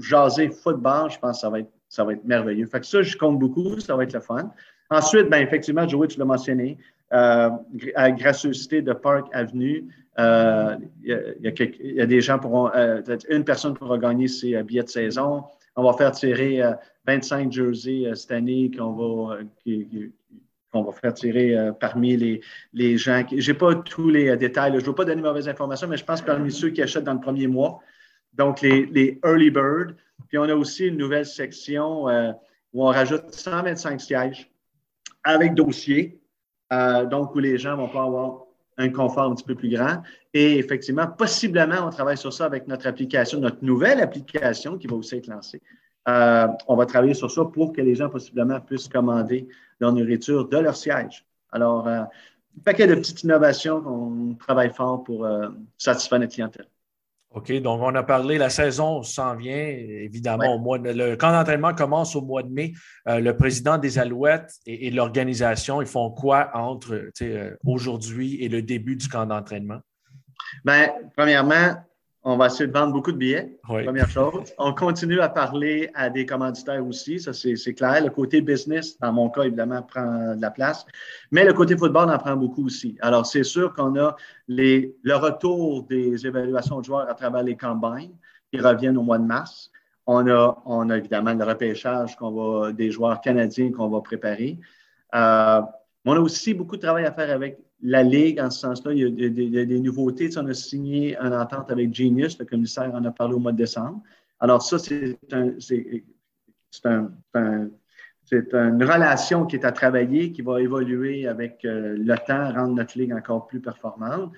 jaser 0.00 0.50
football, 0.50 1.10
je 1.10 1.18
pense 1.18 1.36
que 1.36 1.40
ça 1.40 1.50
va 1.50 1.60
être, 1.60 1.70
ça 1.88 2.04
va 2.04 2.12
être 2.12 2.24
merveilleux. 2.24 2.66
Fait 2.66 2.80
que 2.80 2.86
ça, 2.86 3.02
je 3.02 3.16
compte 3.16 3.38
beaucoup, 3.38 3.78
ça 3.80 3.96
va 3.96 4.04
être 4.04 4.12
le 4.12 4.20
fun. 4.20 4.52
Ensuite, 4.90 5.28
ben, 5.28 5.42
effectivement, 5.42 5.86
Joey, 5.86 6.08
tu 6.08 6.18
l'as 6.18 6.24
mentionné, 6.24 6.78
euh, 7.12 7.50
à 7.94 8.10
gracieuseté 8.10 8.82
de 8.82 8.92
Park 8.92 9.28
Avenue, 9.32 9.86
euh, 10.18 10.76
il, 11.02 11.36
y 11.40 12.00
a, 12.00 12.06
des 12.06 12.20
gens 12.20 12.38
pourront, 12.38 12.70
euh, 12.74 13.00
une 13.30 13.44
personne 13.44 13.72
pourra 13.72 13.96
gagner 13.96 14.28
ses 14.28 14.62
billets 14.62 14.82
de 14.82 14.88
saison. 14.88 15.44
On 15.74 15.84
va 15.84 15.96
faire 15.96 16.12
tirer 16.12 16.60
25 17.06 17.50
jerseys 17.52 18.04
cette 18.14 18.32
année 18.32 18.70
qu'on 18.76 18.92
va, 18.92 19.38
va 20.74 20.92
faire 20.92 21.14
tirer 21.14 21.56
parmi 21.78 22.16
les, 22.16 22.40
les 22.74 22.98
gens. 22.98 23.24
Je 23.30 23.52
n'ai 23.52 23.56
pas 23.56 23.76
tous 23.76 24.10
les 24.10 24.36
détails. 24.36 24.72
Je 24.72 24.78
ne 24.78 24.84
veux 24.84 24.94
pas 24.94 25.04
donner 25.04 25.22
mauvaises 25.22 25.48
informations, 25.48 25.86
mais 25.86 25.96
je 25.96 26.04
pense 26.04 26.20
parmi 26.20 26.50
ceux 26.50 26.70
qui 26.70 26.82
achètent 26.82 27.04
dans 27.04 27.14
le 27.14 27.20
premier 27.20 27.46
mois. 27.46 27.80
Donc, 28.34 28.60
les, 28.60 28.86
les 28.86 29.20
Early 29.24 29.50
Bird. 29.50 29.94
Puis, 30.28 30.36
on 30.36 30.42
a 30.42 30.54
aussi 30.54 30.88
une 30.88 30.96
nouvelle 30.96 31.26
section 31.26 32.06
où 32.72 32.84
on 32.84 32.88
rajoute 32.88 33.32
125 33.32 34.00
sièges 34.00 34.50
avec 35.22 35.54
dossier. 35.54 36.20
Donc, 36.70 37.34
où 37.34 37.38
les 37.38 37.58
gens 37.58 37.76
vont 37.76 37.88
pas 37.88 38.04
avoir 38.04 38.42
un 38.76 38.90
confort 38.90 39.30
un 39.30 39.34
petit 39.34 39.44
peu 39.44 39.54
plus 39.54 39.70
grand. 39.70 40.02
Et 40.34 40.58
effectivement, 40.58 41.06
possiblement, 41.06 41.86
on 41.86 41.90
travaille 41.90 42.16
sur 42.16 42.32
ça 42.32 42.44
avec 42.44 42.68
notre 42.68 42.86
application, 42.86 43.40
notre 43.40 43.62
nouvelle 43.62 44.00
application 44.00 44.78
qui 44.78 44.86
va 44.86 44.96
aussi 44.96 45.16
être 45.16 45.26
lancée 45.26 45.60
on 46.66 46.76
va 46.76 46.86
travailler 46.86 47.14
sur 47.14 47.30
ça 47.30 47.44
pour 47.44 47.72
que 47.72 47.80
les 47.80 47.94
gens 47.94 48.08
possiblement 48.08 48.60
puissent 48.60 48.88
commander 48.88 49.48
leur 49.80 49.92
nourriture 49.92 50.48
de 50.48 50.58
leur 50.58 50.76
siège. 50.76 51.24
Alors, 51.52 51.86
un 51.86 52.08
paquet 52.64 52.86
de 52.86 52.94
petites 52.94 53.22
innovations 53.24 53.82
qu'on 53.82 54.34
travaille 54.38 54.72
fort 54.72 55.04
pour 55.04 55.26
satisfaire 55.76 56.18
notre 56.18 56.34
clientèle. 56.34 56.66
OK, 57.38 57.52
donc 57.62 57.80
on 57.80 57.94
a 57.94 58.02
parlé, 58.02 58.36
la 58.36 58.50
saison 58.50 59.04
s'en 59.04 59.36
vient, 59.36 59.56
évidemment, 59.56 60.56
au 60.56 60.58
mois 60.58 60.76
le 60.78 61.14
camp 61.14 61.30
d'entraînement 61.30 61.72
commence 61.72 62.16
au 62.16 62.20
mois 62.20 62.42
de 62.42 62.52
mai. 62.52 62.72
Euh, 63.06 63.20
le 63.20 63.36
président 63.36 63.78
des 63.78 64.00
Alouettes 64.00 64.54
et, 64.66 64.90
l'organisation, 64.90 65.80
ils 65.80 65.86
font 65.86 66.10
quoi 66.10 66.50
entre 66.54 67.10
euh, 67.22 67.56
aujourd'hui 67.64 68.42
et 68.42 68.48
le 68.48 68.60
début 68.60 68.96
du 68.96 69.08
camp 69.08 69.24
d'entraînement? 69.24 69.78
Bien, 70.64 70.90
premièrement, 71.16 71.76
on 72.28 72.36
va 72.36 72.46
essayer 72.46 72.66
de 72.66 72.72
vendre 72.72 72.92
beaucoup 72.92 73.10
de 73.10 73.16
billets, 73.16 73.58
première 73.62 74.10
chose. 74.10 74.52
On 74.58 74.74
continue 74.74 75.20
à 75.20 75.30
parler 75.30 75.90
à 75.94 76.10
des 76.10 76.26
commanditaires 76.26 76.86
aussi, 76.86 77.18
ça 77.18 77.32
c'est 77.32 77.74
clair. 77.74 78.04
Le 78.04 78.10
côté 78.10 78.42
business, 78.42 78.98
dans 78.98 79.12
mon 79.14 79.30
cas, 79.30 79.44
évidemment, 79.44 79.80
prend 79.80 80.34
de 80.36 80.42
la 80.42 80.50
place, 80.50 80.84
mais 81.30 81.44
le 81.44 81.54
côté 81.54 81.74
football 81.74 82.10
en 82.10 82.18
prend 82.18 82.36
beaucoup 82.36 82.66
aussi. 82.66 82.98
Alors, 83.00 83.24
c'est 83.24 83.44
sûr 83.44 83.72
qu'on 83.72 83.98
a 83.98 84.14
les, 84.46 84.94
le 85.02 85.16
retour 85.16 85.84
des 85.84 86.26
évaluations 86.26 86.80
de 86.80 86.84
joueurs 86.84 87.08
à 87.08 87.14
travers 87.14 87.42
les 87.42 87.56
campagnes 87.56 88.12
qui 88.52 88.60
reviennent 88.60 88.98
au 88.98 89.02
mois 89.02 89.18
de 89.18 89.24
mars. 89.24 89.70
On 90.06 90.26
a, 90.28 90.62
on 90.66 90.90
a 90.90 90.98
évidemment 90.98 91.32
le 91.32 91.44
repêchage 91.44 92.14
qu'on 92.16 92.32
va, 92.32 92.72
des 92.72 92.90
joueurs 92.90 93.22
canadiens 93.22 93.72
qu'on 93.72 93.88
va 93.88 94.02
préparer. 94.02 94.58
Euh, 95.14 95.62
on 96.04 96.12
a 96.12 96.20
aussi 96.20 96.52
beaucoup 96.52 96.76
de 96.76 96.82
travail 96.82 97.06
à 97.06 97.12
faire 97.12 97.30
avec 97.30 97.58
la 97.82 98.02
Ligue, 98.02 98.40
en 98.40 98.50
ce 98.50 98.60
sens-là, 98.60 98.92
il, 98.92 98.98
y 99.00 99.58
a 99.58 99.64
des, 99.64 99.80
nouveautés. 99.80 100.30
on 100.36 100.46
a 100.46 100.54
signé 100.54 101.16
une 101.16 101.32
entente 101.32 101.70
avec 101.70 101.94
Genius, 101.94 102.38
le 102.38 102.44
commissaire 102.44 102.92
en 102.94 103.04
a 103.04 103.10
parlé 103.10 103.34
au 103.34 103.38
mois 103.38 103.52
de 103.52 103.58
décembre. 103.58 104.02
Alors, 104.40 104.62
ça, 104.62 104.78
c'est 104.78 105.18
une 108.52 108.84
relation 108.84 109.46
qui 109.46 109.56
est 109.56 109.64
à 109.64 109.72
travailler, 109.72 110.32
qui 110.32 110.42
va 110.42 110.60
évoluer 110.60 111.26
avec 111.26 111.64
euh, 111.64 111.96
le 111.96 112.14
temps, 112.26 112.52
rendre 112.52 112.74
notre 112.74 112.98
Ligue 112.98 113.12
encore 113.12 113.46
plus 113.46 113.60
performante. 113.60 114.32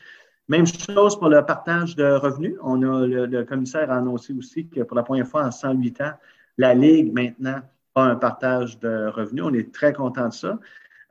Même 0.49 0.66
chose 0.66 1.18
pour 1.18 1.28
le 1.28 1.44
partage 1.44 1.97
de 1.97 2.04
revenus. 2.04 2.56
On 2.62 2.82
a 2.82 3.06
le, 3.06 3.44
commissaire 3.44 3.90
a 3.90 3.99
annoncé 3.99 4.32
aussi 4.32 4.68
que 4.68 4.80
pour 4.80 4.97
la 4.97 5.02
première 5.02 5.26
fois 5.26 5.44
en 5.44 5.50
108 5.50 6.00
ans, 6.00 6.12
la 6.59 6.75
Ligue 6.75 7.12
maintenant 7.12 7.61
a 7.94 8.02
un 8.02 8.16
partage 8.16 8.78
de 8.80 9.06
revenus. 9.09 9.44
On 9.44 9.54
est 9.54 9.73
très 9.73 9.92
content 9.92 10.28
de 10.28 10.35
ça. 10.35 10.59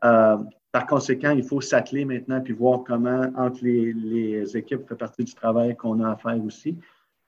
Euh, 0.03 0.37
par 0.71 0.85
conséquent, 0.85 1.31
il 1.31 1.43
faut 1.43 1.61
s'atteler 1.61 2.05
maintenant 2.05 2.41
puis 2.41 2.53
voir 2.53 2.83
comment, 2.85 3.31
entre 3.35 3.63
les, 3.63 4.55
équipes, 4.55 4.87
fait 4.87 4.95
partie 4.95 5.23
du 5.23 5.33
travail 5.33 5.75
qu'on 5.75 6.01
a 6.03 6.11
à 6.11 6.15
faire 6.15 6.43
aussi. 6.43 6.77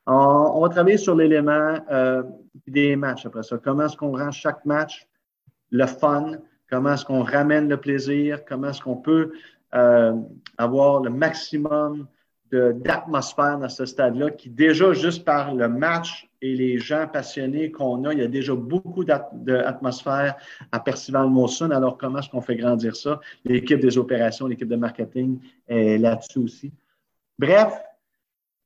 On, 0.06 0.62
va 0.62 0.70
travailler 0.70 0.98
sur 0.98 1.16
l'élément 1.16 1.78
euh, 1.92 2.24
des 2.68 2.96
matchs 2.96 3.26
après 3.26 3.44
ça. 3.44 3.58
Comment 3.58 3.86
est-ce 3.86 3.98
qu'on 3.98 4.18
rend 4.18 4.32
chaque 4.32 4.66
match 4.66 5.08
le 5.70 5.86
fun? 5.86 6.34
Comment 6.70 6.94
est-ce 6.94 7.06
qu'on 7.06 7.24
ramène 7.24 7.70
le 7.70 7.78
plaisir? 7.78 8.44
Comment 8.46 8.70
est-ce 8.70 8.82
qu'on 8.82 8.98
peut 8.98 9.32
euh, 9.74 10.16
avoir 10.58 11.02
le 11.02 11.10
maximum 11.10 12.08
d'atmosphère 12.52 13.58
dans 13.60 13.70
ce 13.70 13.86
stade-là 13.86 14.32
qui, 14.32 14.50
déjà, 14.50 14.94
juste 14.94 15.24
par 15.24 15.56
le 15.56 15.68
match 15.70 16.30
et 16.42 16.56
les 16.56 16.80
gens 16.80 17.08
passionnés 17.08 17.72
qu'on 17.72 18.04
a, 18.06 18.14
il 18.14 18.20
y 18.20 18.24
a 18.24 18.28
déjà 18.28 18.56
beaucoup 18.56 19.04
d'atmosphère 19.04 20.36
à 20.72 20.80
Percival 20.80 21.28
Monson. 21.28 21.72
Alors, 21.72 21.98
comment 21.98 22.20
est-ce 22.20 22.30
qu'on 22.30 22.42
fait 22.42 22.56
grandir 22.56 22.96
ça? 22.96 23.20
L'équipe 23.46 23.80
des 23.80 23.98
opérations, 23.98 24.48
l'équipe 24.48 24.68
de 24.68 24.76
marketing 24.76 25.40
est 25.68 25.98
là-dessus 25.98 26.40
aussi. 26.40 26.74
Bref, 27.40 27.74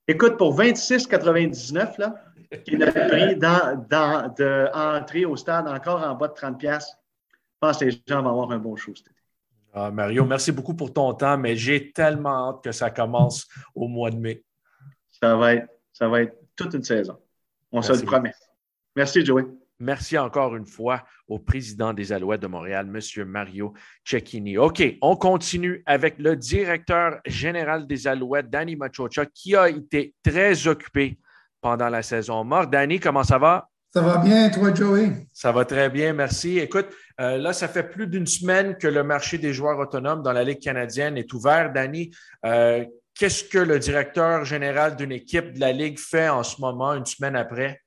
écoute, 0.08 0.38
pour 0.38 0.58
26,99, 0.60 2.00
là, 2.00 2.16
qui 2.64 2.76
est 2.76 2.78
notre 2.78 3.08
prix 3.08 3.36
d'entrée 3.36 5.26
au 5.26 5.36
stade 5.36 5.68
encore 5.68 6.04
en 6.04 6.16
bas 6.16 6.28
de 6.28 6.34
30$, 6.34 6.62
je 6.62 7.60
pense 7.60 7.78
que 7.78 7.86
les 7.86 8.02
gens 8.08 8.22
vont 8.22 8.30
avoir 8.30 8.52
un 8.52 8.60
bon 8.60 8.76
show. 8.76 8.94
Ah, 9.78 9.92
Mario, 9.92 10.24
merci 10.24 10.54
beaucoup 10.54 10.74
pour 10.74 10.94
ton 10.94 11.14
temps, 11.14 11.38
mais 11.38 11.58
j'ai 11.58 11.92
tellement 11.92 12.50
hâte 12.50 12.64
que 12.64 12.72
ça 12.72 12.90
commence 12.90 13.46
au 13.76 13.90
mois 13.90 14.10
de 14.10 14.16
mai. 14.16 14.42
Ça 15.22 15.36
va 15.36 15.56
être, 15.56 15.68
ça 15.92 16.08
va 16.08 16.22
être 16.22 16.34
toute 16.56 16.74
une 16.76 16.84
saison. 16.84 17.18
On 17.74 17.82
se 17.82 17.92
le 17.92 18.04
promet. 18.04 18.34
Merci, 18.96 19.26
Joey. 19.26 19.44
Merci 19.78 20.18
encore 20.18 20.56
une 20.56 20.66
fois 20.66 21.04
au 21.28 21.40
président 21.40 21.92
des 21.92 22.14
Alouettes 22.14 22.42
de 22.42 22.48
Montréal, 22.48 22.88
M. 22.88 23.26
Mario 23.26 23.74
Cecchini. 24.06 24.58
OK, 24.58 24.82
on 25.02 25.18
continue 25.18 25.84
avec 25.86 26.18
le 26.20 26.38
directeur 26.38 27.20
général 27.26 27.86
des 27.86 28.08
Alouettes, 28.08 28.50
Danny 28.50 28.78
Machocha, 28.78 29.26
qui 29.26 29.58
a 29.58 29.68
été 29.68 30.16
très 30.24 30.68
occupé 30.70 31.20
pendant 31.60 31.90
la 31.90 32.02
saison 32.02 32.46
morte. 32.46 32.72
Danny, 32.72 33.02
comment 33.02 33.26
ça 33.26 33.38
va? 33.38 33.70
Ça 33.96 34.02
va 34.02 34.18
bien, 34.18 34.50
toi, 34.50 34.74
Joey? 34.74 35.26
Ça 35.32 35.54
va 35.54 35.64
très 35.64 35.90
bien, 35.90 36.12
merci. 36.12 36.60
Écoute, 36.60 36.88
euh, 37.22 37.38
là, 37.38 37.54
ça 37.54 37.70
fait 37.70 37.84
plus 37.84 38.08
d'une 38.08 38.28
semaine 38.28 38.76
que 38.76 38.90
le 38.90 39.06
marché 39.06 39.38
des 39.38 39.54
joueurs 39.54 39.80
autonomes 39.80 40.22
dans 40.22 40.34
la 40.34 40.44
Ligue 40.44 40.60
canadienne 40.60 41.18
est 41.18 41.32
ouvert. 41.32 41.72
Danny, 41.72 42.12
euh, 42.46 42.84
qu'est-ce 43.14 43.46
que 43.46 43.58
le 43.58 43.80
directeur 43.80 44.44
général 44.44 44.98
d'une 44.98 45.14
équipe 45.14 45.54
de 45.54 45.62
la 45.62 45.72
Ligue 45.72 45.98
fait 45.98 46.28
en 46.28 46.44
ce 46.44 46.60
moment, 46.60 46.94
une 46.94 47.06
semaine 47.06 47.38
après? 47.38 47.85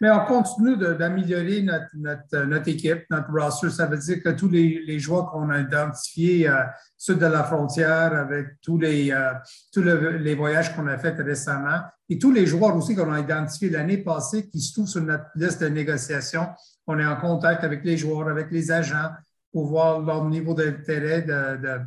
Mais 0.00 0.10
on 0.10 0.24
continue 0.24 0.76
d'améliorer 0.76 1.62
notre, 1.62 2.68
équipe, 2.68 3.04
notre 3.10 3.30
roster. 3.32 3.70
Ça 3.70 3.86
veut 3.86 3.98
dire 3.98 4.22
que 4.22 4.30
tous 4.30 4.48
les, 4.48 4.98
joueurs 4.98 5.30
qu'on 5.30 5.50
a 5.50 5.60
identifiés 5.60 6.48
euh, 6.48 6.62
sud 6.96 7.18
de 7.18 7.26
la 7.26 7.44
frontière, 7.44 8.12
avec 8.12 8.60
tous 8.62 8.78
les, 8.78 9.10
euh, 9.12 9.32
tous 9.72 9.82
les 9.82 10.34
voyages 10.34 10.74
qu'on 10.74 10.86
a 10.86 10.98
faits 10.98 11.18
récemment, 11.18 11.80
et 12.08 12.18
tous 12.18 12.32
les 12.32 12.46
joueurs 12.46 12.76
aussi 12.76 12.94
qu'on 12.94 13.12
a 13.12 13.20
identifiés 13.20 13.70
l'année 13.70 13.98
passée 13.98 14.48
qui 14.48 14.60
se 14.60 14.72
trouvent 14.72 14.88
sur 14.88 15.02
notre 15.02 15.26
liste 15.34 15.62
de 15.62 15.68
négociation, 15.68 16.48
on 16.86 16.98
est 16.98 17.06
en 17.06 17.16
contact 17.16 17.64
avec 17.64 17.84
les 17.84 17.96
joueurs, 17.96 18.28
avec 18.28 18.50
les 18.50 18.70
agents 18.70 19.10
pour 19.52 19.66
voir 19.66 20.00
leur 20.00 20.24
niveau 20.28 20.54
d'intérêt 20.54 21.22
de, 21.22 21.56
de 21.56 21.80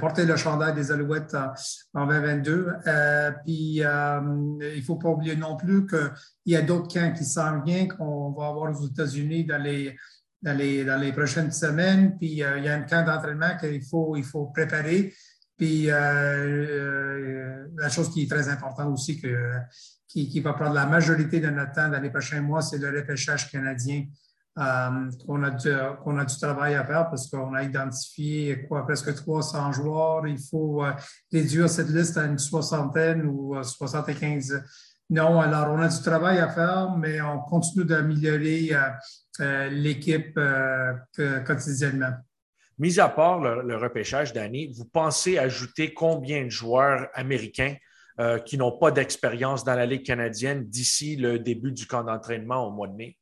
porter 0.00 0.24
le 0.24 0.36
chandail 0.36 0.74
des 0.74 0.92
Alouettes 0.92 1.36
en, 1.94 2.06
2022. 2.06 2.68
Euh, 2.86 3.32
puis, 3.44 3.84
euh, 3.84 4.20
il 4.60 4.78
ne 4.78 4.82
faut 4.82 4.96
pas 4.96 5.08
oublier 5.08 5.36
non 5.36 5.56
plus 5.56 5.86
qu'il 5.86 6.10
y 6.46 6.56
a 6.56 6.62
d'autres 6.62 6.92
camps 6.92 7.12
qui 7.12 7.24
s'en 7.24 7.62
viennent, 7.62 7.88
qu'on 7.88 8.32
va 8.32 8.48
avoir 8.48 8.70
aux 8.70 8.86
États-Unis 8.86 9.44
dans 9.44 9.62
les, 9.62 9.96
dans, 10.42 10.56
les, 10.56 10.84
dans 10.84 11.00
les 11.00 11.12
prochaines 11.12 11.52
semaines. 11.52 12.16
Puis, 12.18 12.42
euh, 12.42 12.58
il 12.58 12.64
y 12.64 12.68
a 12.68 12.74
un 12.74 12.82
camp 12.82 13.04
d'entraînement 13.04 13.56
qu'il 13.58 13.84
faut, 13.84 14.16
il 14.16 14.24
faut 14.24 14.46
préparer. 14.46 15.14
Puis, 15.56 15.86
la 15.86 17.88
chose 17.90 18.10
qui 18.10 18.22
est 18.22 18.30
très 18.30 18.48
importante 18.48 18.92
aussi, 18.92 19.20
que, 19.20 19.52
qui, 20.08 20.28
qui 20.28 20.40
va 20.40 20.54
prendre 20.54 20.74
la 20.74 20.86
majorité 20.86 21.38
de 21.38 21.50
notre 21.50 21.72
temps 21.72 21.88
dans 21.88 22.00
les 22.00 22.10
prochains 22.10 22.40
mois, 22.40 22.62
c'est 22.62 22.78
le 22.78 22.90
repêchage 22.90 23.50
canadien 23.50 24.06
qu'on 25.24 25.42
a, 25.42 25.50
du, 26.24 26.36
travail 26.38 26.74
à 26.74 26.84
faire 26.84 27.08
parce 27.08 27.30
qu'on 27.30 27.54
a 27.54 27.62
identifié 27.62 28.66
quoi, 28.66 28.84
presque 28.84 29.14
300 29.14 29.72
joueurs. 29.72 30.26
Il 30.26 30.38
faut 30.38 30.84
euh, 30.84 30.92
réduire 31.32 31.68
cette 31.70 31.88
liste 31.88 32.18
à 32.18 32.24
une 32.24 32.38
soixantaine 32.38 33.24
ou 33.24 33.54
75. 33.62 34.52
Euh, 34.52 34.58
non, 35.08 35.40
alors 35.40 35.74
on 35.74 35.80
a 35.80 35.88
du 35.88 36.02
travail 36.02 36.38
à 36.38 36.48
faire, 36.48 36.94
mais 36.96 37.20
on 37.20 37.40
continue 37.40 37.84
d'améliorer 37.84 38.70
l'équipe 39.70 40.38
quotidiennement. 41.44 42.12
Mis 42.78 43.00
à 43.00 43.08
part 43.08 43.40
le, 43.40 43.76
repêchage 43.76 44.32
d'année, 44.32 44.70
vous 44.72 44.84
pensez 44.84 45.36
ajouter 45.36 45.92
combien 45.94 46.44
de 46.44 46.50
joueurs 46.50 47.08
américains 47.14 47.74
qui 48.46 48.56
n'ont 48.56 48.78
pas 48.78 48.92
d'expérience 48.92 49.64
dans 49.64 49.74
la 49.74 49.84
Ligue 49.84 50.06
canadienne 50.06 50.64
d'ici 50.68 51.16
le 51.16 51.40
début 51.40 51.72
du 51.72 51.88
camp 51.88 52.04
d'entraînement 52.04 52.68
au 52.68 52.70
mois 52.70 52.86
de 52.86 52.94
mai? 52.94 53.18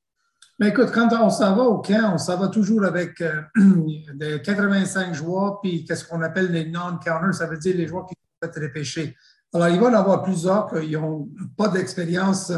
Mais 0.58 0.68
écoute, 0.68 0.90
quand 0.92 1.08
on 1.12 1.30
s'en 1.30 1.54
va 1.54 1.62
au 1.62 1.78
camp, 1.78 2.14
on 2.14 2.18
s'en 2.18 2.36
va 2.36 2.48
toujours 2.48 2.84
avec 2.84 3.20
euh, 3.20 3.42
85 4.44 5.14
joueurs, 5.14 5.60
puis 5.60 5.84
qu'est-ce 5.84 6.04
qu'on 6.04 6.20
appelle 6.22 6.50
les 6.50 6.68
non-counters, 6.68 7.34
ça 7.34 7.46
veut 7.46 7.58
dire 7.58 7.76
les 7.76 7.86
joueurs 7.86 8.06
qui 8.06 8.14
sont 8.14 8.48
être 8.48 8.60
repêchés. 8.60 9.16
Alors, 9.54 9.68
il 9.68 9.78
va 9.80 9.86
y 9.86 9.88
en 9.90 9.94
avoir 9.94 10.22
plusieurs 10.22 10.68
qui 10.68 10.90
n'ont 10.96 11.28
pas 11.56 11.68
d'expérience, 11.68 12.52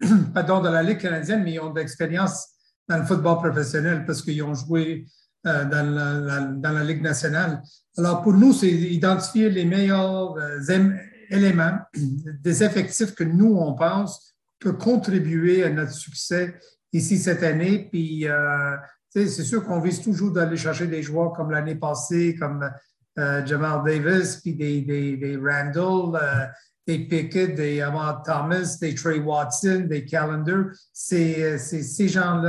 pardon, 0.34 0.60
dans 0.60 0.70
la 0.70 0.82
Ligue 0.82 0.98
canadienne, 0.98 1.42
mais 1.44 1.52
ils 1.52 1.60
ont 1.60 1.72
d'expérience 1.72 2.48
dans 2.88 2.98
le 2.98 3.04
football 3.04 3.36
professionnel 3.36 4.04
parce 4.06 4.22
qu'ils 4.22 4.42
ont 4.42 4.54
joué 4.54 5.06
euh, 5.46 5.64
dans, 5.66 5.94
la, 5.94 6.40
dans, 6.40 6.72
la, 6.72 6.84
Ligue 6.84 7.02
nationale. 7.02 7.62
Alors, 7.98 8.22
pour 8.22 8.32
nous, 8.32 8.54
c'est 8.54 8.70
identifier 8.70 9.50
les 9.50 9.66
meilleurs 9.66 10.36
euh, 10.38 10.90
éléments 11.28 11.78
des 12.40 12.64
effectifs 12.64 13.14
que 13.14 13.24
nous, 13.24 13.54
on 13.56 13.74
pense, 13.74 14.34
peut 14.58 14.72
contribuer 14.72 15.64
à 15.64 15.70
notre 15.70 15.92
succès 15.92 16.58
ici 16.92 17.18
cette 17.18 17.42
année. 17.42 17.88
Puis, 17.90 18.28
euh, 18.28 18.76
c'est 19.10 19.28
sûr 19.28 19.64
qu'on 19.64 19.80
vise 19.80 20.00
toujours 20.00 20.30
d'aller 20.30 20.56
chercher 20.56 20.86
des 20.86 21.02
joueurs 21.02 21.32
comme 21.32 21.50
l'année 21.50 21.74
passée, 21.74 22.34
comme 22.38 22.70
euh, 23.18 23.44
Jamal 23.44 23.82
Davis, 23.84 24.36
puis 24.36 24.54
des, 24.54 24.80
des, 24.82 25.36
Randall, 25.36 26.20
euh, 26.22 26.46
des 26.86 27.06
Pickett, 27.06 27.54
des 27.54 27.80
Amand 27.80 28.22
Thomas, 28.24 28.76
des 28.80 28.94
Trey 28.94 29.18
Watson, 29.18 29.86
des 29.88 30.04
Callender. 30.04 30.62
C'est 30.92 31.58
ces 31.58 32.08
genres, 32.08 32.42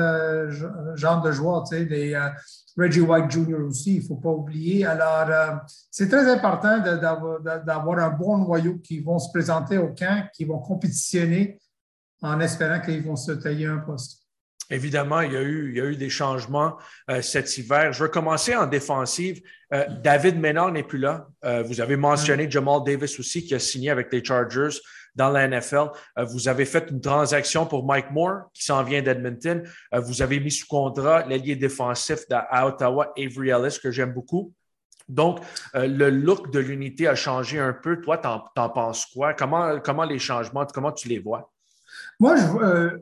genre 0.95 1.21
de 1.21 1.31
joueurs, 1.31 1.63
des 1.63 2.17
Reggie 2.77 3.01
White 3.01 3.29
Jr. 3.29 3.61
aussi, 3.67 3.95
il 3.95 4.01
ne 4.01 4.07
faut 4.07 4.15
pas 4.15 4.31
oublier. 4.31 4.85
Alors, 4.85 5.61
c'est 5.91 6.09
très 6.09 6.31
important 6.31 6.79
d'avoir 6.79 7.99
un 7.99 8.09
bon 8.09 8.39
noyau 8.39 8.79
qui 8.79 8.99
vont 8.99 9.19
se 9.19 9.29
présenter 9.31 9.77
au 9.77 9.89
camp, 9.89 10.27
qui 10.33 10.45
vont 10.45 10.59
compétitionner 10.59 11.59
en 12.21 12.39
espérant 12.39 12.79
qu'ils 12.79 13.03
vont 13.03 13.15
se 13.15 13.33
tailler 13.33 13.67
un 13.67 13.77
poste. 13.77 14.22
Évidemment, 14.69 15.21
il 15.21 15.33
y 15.33 15.37
a 15.37 15.41
eu, 15.41 15.69
il 15.69 15.77
y 15.77 15.81
a 15.81 15.85
eu 15.85 15.95
des 15.95 16.09
changements 16.09 16.77
euh, 17.09 17.21
cet 17.21 17.57
hiver. 17.57 17.91
Je 17.91 18.03
vais 18.03 18.09
commencer 18.09 18.55
en 18.55 18.65
défensive. 18.65 19.41
Euh, 19.73 19.85
David 20.03 20.39
Ménard 20.39 20.71
n'est 20.71 20.83
plus 20.83 20.99
là. 20.99 21.27
Euh, 21.43 21.63
vous 21.63 21.81
avez 21.81 21.97
mentionné 21.97 22.49
Jamal 22.49 22.81
Davis 22.85 23.19
aussi 23.19 23.45
qui 23.45 23.53
a 23.53 23.59
signé 23.59 23.89
avec 23.89 24.11
les 24.11 24.23
Chargers 24.23 24.77
dans 25.15 25.29
la 25.29 25.47
NFL. 25.47 25.89
vous 26.25 26.47
avez 26.47 26.65
fait 26.65 26.89
une 26.89 26.99
transaction 26.99 27.67
pour 27.67 27.85
Mike 27.85 28.09
Moore 28.09 28.49
qui 28.51 28.63
s'en 28.63 28.81
vient 28.81 28.99
d'Edmonton. 28.99 29.61
vous 29.91 30.23
avez 30.23 30.39
mis 30.39 30.49
sous 30.49 30.65
contrat 30.65 31.23
l'ailier 31.27 31.55
défensif 31.55 32.21
à 32.31 32.65
Ottawa, 32.65 33.13
Avery 33.15 33.49
Ellis, 33.49 33.77
que 33.79 33.91
j'aime 33.91 34.11
beaucoup. 34.11 34.51
Donc, 35.07 35.39
le 35.75 36.09
look 36.09 36.51
de 36.51 36.57
l'unité 36.57 37.07
a 37.07 37.13
changé 37.13 37.59
un 37.59 37.73
peu. 37.73 38.01
Toi, 38.01 38.17
t'en, 38.17 38.43
en 38.57 38.69
penses 38.69 39.05
quoi? 39.05 39.35
Comment, 39.35 39.79
comment 39.81 40.03
les 40.03 40.17
changements, 40.17 40.65
comment 40.65 40.91
tu 40.91 41.07
les 41.09 41.19
vois? 41.19 41.51
Moi, 42.19 42.35
je, 42.35 42.97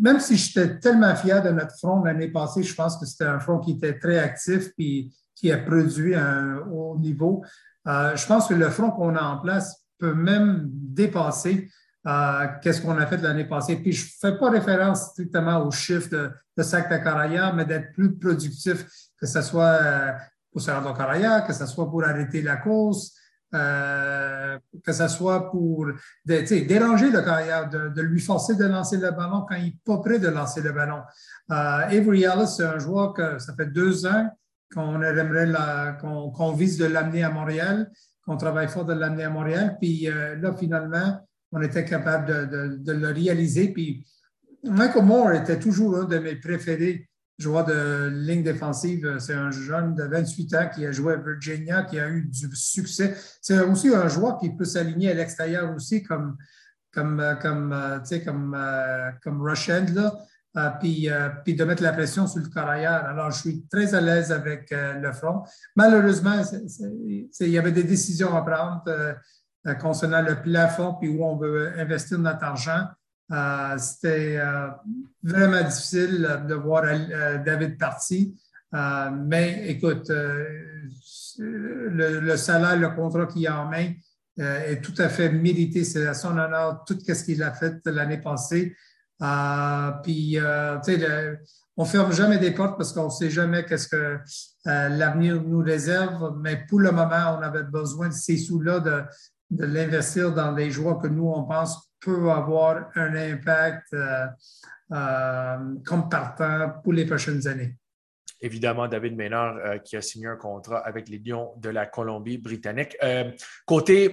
même 0.00 0.20
si 0.20 0.36
j'étais 0.36 0.78
tellement 0.78 1.14
fier 1.14 1.42
de 1.42 1.50
notre 1.50 1.76
front 1.76 2.02
l'année 2.02 2.28
passée, 2.28 2.62
je 2.62 2.74
pense 2.74 2.96
que 2.96 3.06
c'était 3.06 3.24
un 3.24 3.40
front 3.40 3.58
qui 3.58 3.72
était 3.72 3.98
très 3.98 4.18
actif 4.18 4.70
et 4.78 5.10
qui 5.34 5.50
a 5.50 5.58
produit 5.58 6.14
un 6.14 6.58
haut 6.70 6.96
niveau. 6.98 7.44
Euh, 7.88 8.14
je 8.16 8.26
pense 8.26 8.46
que 8.46 8.54
le 8.54 8.68
front 8.70 8.90
qu'on 8.90 9.16
a 9.16 9.22
en 9.22 9.38
place 9.38 9.84
peut 9.98 10.14
même 10.14 10.68
dépasser 10.72 11.68
euh, 12.06 12.46
qu'est-ce 12.60 12.82
qu'on 12.82 12.98
a 12.98 13.06
fait 13.06 13.18
l'année 13.18 13.44
passée. 13.44 13.76
Puis 13.76 13.92
je 13.92 14.04
ne 14.04 14.30
fais 14.32 14.38
pas 14.38 14.50
référence 14.50 15.10
strictement 15.10 15.64
au 15.64 15.70
chiffre 15.70 16.08
de, 16.10 16.30
de 16.56 16.62
sac 16.62 16.90
de 16.90 16.96
Caraya, 16.96 17.52
mais 17.52 17.64
d'être 17.64 17.92
plus 17.92 18.16
productif, 18.16 18.86
que 19.18 19.26
ce 19.26 19.42
soit 19.42 19.78
euh, 19.82 20.12
pour 20.50 20.60
se 20.60 20.70
rendre 20.70 20.90
au 20.90 20.94
Caraya, 20.94 21.42
que 21.42 21.52
ce 21.52 21.66
soit 21.66 21.88
pour 21.88 22.04
arrêter 22.04 22.42
la 22.42 22.56
course, 22.56 23.14
euh, 23.54 24.58
que 24.82 24.92
ce 24.92 25.08
soit 25.08 25.50
pour 25.50 25.86
déranger 26.24 27.10
le 27.10 27.20
carrière, 27.20 27.68
de, 27.68 28.00
lui 28.00 28.20
forcer 28.20 28.54
de 28.54 28.64
lancer 28.64 28.96
le 28.96 29.10
ballon 29.10 29.44
quand 29.46 29.56
il 29.56 29.64
n'est 29.64 29.76
pas 29.84 29.98
prêt 29.98 30.18
de 30.18 30.28
lancer 30.28 30.62
le 30.62 30.72
ballon. 30.72 31.02
Euh, 31.50 31.54
Avery 31.54 32.24
Ellis, 32.24 32.54
c'est 32.56 32.64
un 32.64 32.78
joueur 32.78 33.12
que 33.12 33.38
ça 33.38 33.54
fait 33.54 33.66
deux 33.66 34.06
ans 34.06 34.30
qu'on 34.74 35.02
aimerait 35.02 35.52
qu'on 36.00 36.52
vise 36.52 36.78
de 36.78 36.86
l'amener 36.86 37.24
à 37.24 37.30
Montréal, 37.30 37.90
qu'on 38.24 38.38
travaille 38.38 38.68
fort 38.68 38.86
de 38.86 38.94
l'amener 38.94 39.24
à 39.24 39.30
Montréal. 39.30 39.76
Puis 39.78 40.08
euh, 40.08 40.36
là, 40.36 40.54
finalement, 40.54 41.20
on 41.52 41.60
était 41.60 41.84
capable 41.84 42.26
de, 42.26 42.76
de, 42.78 42.92
le 42.92 43.08
réaliser. 43.08 43.68
Puis 43.68 44.06
Michael 44.64 45.04
Moore 45.04 45.32
était 45.32 45.58
toujours 45.58 45.98
un 45.98 46.04
de 46.04 46.18
mes 46.18 46.36
préférés 46.36 47.06
joueur 47.38 47.64
de 47.64 48.08
ligne 48.12 48.42
défensive. 48.42 49.18
C'est 49.18 49.34
un 49.34 49.50
jeune 49.50 49.94
de 49.94 50.04
28 50.04 50.54
ans 50.54 50.70
qui 50.74 50.86
a 50.86 50.92
joué 50.92 51.14
à 51.14 51.16
Virginia, 51.16 51.82
qui 51.82 51.98
a 51.98 52.08
eu 52.08 52.24
du 52.24 52.54
succès. 52.54 53.16
C'est 53.40 53.60
aussi 53.60 53.88
un 53.94 54.08
joueur 54.08 54.38
qui 54.38 54.50
peut 54.50 54.64
s'aligner 54.64 55.10
à 55.10 55.14
l'extérieur 55.14 55.74
aussi, 55.74 56.02
comme, 56.02 56.36
comme, 56.92 57.36
comme, 57.40 57.72
euh, 57.72 57.98
comme, 58.24 58.54
euh, 58.56 59.10
comme 59.22 59.42
rush 59.42 59.70
end. 59.70 59.86
Euh, 60.54 60.68
puis, 60.80 61.08
puis, 61.44 61.54
de 61.54 61.64
mettre 61.64 61.82
la 61.82 61.94
pression 61.94 62.26
sur 62.26 62.42
le 62.42 62.48
carrière. 62.48 63.06
Alors, 63.06 63.30
je 63.30 63.40
suis 63.40 63.66
très 63.68 63.94
à 63.94 64.02
l'aise 64.02 64.30
avec 64.30 64.68
le 64.70 65.10
front. 65.12 65.44
Malheureusement, 65.74 66.42
il 67.08 67.48
y 67.48 67.56
avait 67.56 67.72
des 67.72 67.84
décisions 67.84 68.36
à 68.36 68.42
prendre 68.42 69.16
concernant 69.80 70.20
le 70.20 70.42
plafond, 70.42 70.94
puis 71.00 71.08
où 71.08 71.24
on 71.24 71.38
veut 71.38 71.72
investir 71.78 72.18
notre 72.18 72.44
argent. 72.44 72.86
Euh, 73.32 73.78
c'était 73.78 74.36
euh, 74.36 74.68
vraiment 75.22 75.62
difficile 75.62 76.42
de 76.46 76.54
voir 76.54 76.84
euh, 76.84 77.38
David 77.38 77.78
parti. 77.78 78.36
mais 78.72 79.68
écoute, 79.68 80.10
le, 81.38 82.36
salaire, 82.36 82.76
le 82.76 82.90
contrat 82.90 83.26
qu'il 83.26 83.46
a 83.46 83.60
en 83.60 83.70
main 83.70 83.92
est 84.38 84.82
tout 84.82 84.94
à 84.98 85.08
fait 85.08 85.30
mérité. 85.30 85.84
C'est 85.84 86.06
à 86.06 86.14
son 86.14 86.36
honneur 86.38 86.84
tout 86.86 86.98
ce 86.98 87.24
qu'il 87.24 87.42
a 87.42 87.52
fait 87.52 87.80
l'année 87.86 88.20
passée. 88.20 88.74
puis, 90.02 90.38
tu 90.84 90.92
sais, 90.92 91.38
on 91.76 91.84
ferme 91.86 92.12
jamais 92.12 92.38
des 92.38 92.50
portes 92.50 92.76
parce 92.76 92.92
qu'on 92.92 93.06
ne 93.06 93.10
sait 93.10 93.30
jamais 93.30 93.64
qu'est-ce 93.64 93.88
que 93.88 94.18
l'avenir 94.64 95.42
nous 95.42 95.62
réserve. 95.62 96.38
Mais 96.40 96.64
pour 96.68 96.80
le 96.80 96.90
moment, 96.92 97.38
on 97.38 97.42
avait 97.42 97.64
besoin 97.64 98.08
de 98.08 98.14
ces 98.14 98.36
sous-là 98.38 98.80
de, 98.80 99.02
de 99.50 99.64
l'investir 99.66 100.32
dans 100.32 100.52
des 100.52 100.70
joueurs 100.70 100.98
que 100.98 101.08
nous, 101.08 101.28
on 101.28 101.44
pense 101.44 101.91
peut 102.02 102.30
avoir 102.30 102.90
un 102.96 103.14
impact 103.14 103.94
euh, 103.94 104.26
euh, 104.92 105.56
comme 105.86 106.08
partant 106.08 106.72
pour 106.82 106.92
les 106.92 107.06
prochaines 107.06 107.46
années. 107.46 107.76
Évidemment, 108.44 108.88
David 108.88 109.16
Maynard 109.16 109.56
euh, 109.58 109.78
qui 109.78 109.96
a 109.96 110.02
signé 110.02 110.26
un 110.26 110.36
contrat 110.36 110.78
avec 110.78 111.08
les 111.08 111.18
Lions 111.18 111.52
de 111.58 111.70
la 111.70 111.86
Colombie-Britannique. 111.86 112.96
côté, 113.64 114.12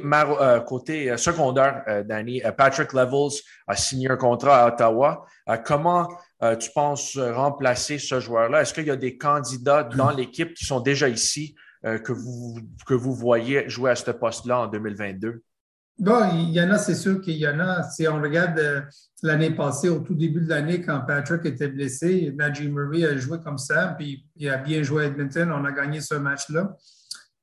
côté 0.68 1.18
secondaire, 1.18 2.04
Danny, 2.06 2.42
Patrick 2.56 2.94
Levels 2.94 3.42
a 3.68 3.76
signé 3.76 4.12
un 4.12 4.18
contrat 4.18 4.64
à 4.64 4.68
Ottawa. 4.68 5.26
comment 5.66 6.08
tu 6.60 6.70
penses 6.76 7.18
remplacer 7.18 7.98
ce 7.98 8.20
joueur-là? 8.20 8.62
Est-ce 8.62 8.74
qu'il 8.74 8.86
y 8.86 8.92
a 8.92 8.96
des 8.96 9.18
candidats 9.18 9.84
dans 9.84 10.12
l'équipe 10.12 10.54
qui 10.54 10.66
sont 10.66 10.80
déjà 10.80 11.10
ici 11.10 11.56
que, 11.82 12.12
vous, 12.12 12.60
que 12.86 12.94
vous 12.94 13.16
voyez 13.16 13.68
jouer 13.68 13.90
à 13.90 13.96
ce 13.96 14.12
poste-là 14.12 14.60
en 14.60 14.68
2022? 14.68 15.42
Bon, 16.00 16.30
il 16.34 16.52
y 16.52 16.62
en 16.62 16.72
a, 16.72 16.78
c'est 16.78 16.96
sûr 16.96 17.20
qu'il 17.20 17.36
y 17.36 17.46
en 17.46 17.60
a. 17.60 17.84
Si 17.84 18.08
on 18.08 18.22
regarde 18.22 18.58
euh, 18.58 18.82
l'année 19.22 19.52
passée, 19.52 19.90
au 19.90 20.00
tout 20.00 20.16
début 20.16 20.40
de 20.40 20.48
l'année, 20.48 20.82
quand 20.82 21.02
Patrick 21.02 21.46
était 21.46 21.68
blessé, 21.68 22.34
Najee 22.38 22.70
Murray 22.70 23.04
a 23.04 23.18
joué 23.18 23.40
comme 23.44 23.58
ça, 23.58 23.96
puis 23.98 24.26
il 24.38 24.50
a 24.50 24.56
bien 24.56 24.82
joué 24.82 25.04
à 25.04 25.08
Edmonton. 25.08 25.52
On 25.52 25.66
a 25.66 25.74
gagné 25.74 26.00
ce 26.00 26.16
match-là. 26.16 26.74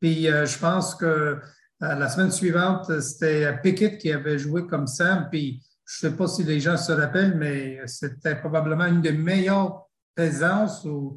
Puis 0.01 0.27
euh, 0.29 0.47
je 0.47 0.59
pense 0.59 0.95
que 0.95 1.05
euh, 1.05 1.37
la 1.81 2.09
semaine 2.09 2.31
suivante, 2.31 3.01
c'était 3.03 3.55
Pickett 3.63 3.99
qui 3.99 4.11
avait 4.11 4.39
joué 4.39 4.67
comme 4.67 4.87
ça. 4.87 5.29
Puis 5.31 5.63
je 5.85 6.07
ne 6.07 6.11
sais 6.11 6.17
pas 6.17 6.27
si 6.27 6.43
les 6.43 6.59
gens 6.59 6.79
se 6.79 6.93
rappellent, 6.93 7.37
mais 7.37 7.83
c'était 7.85 8.37
probablement 8.37 8.87
une 8.87 9.03
des 9.03 9.13
meilleures 9.13 9.87
présences 10.17 10.83
ou 10.87 11.15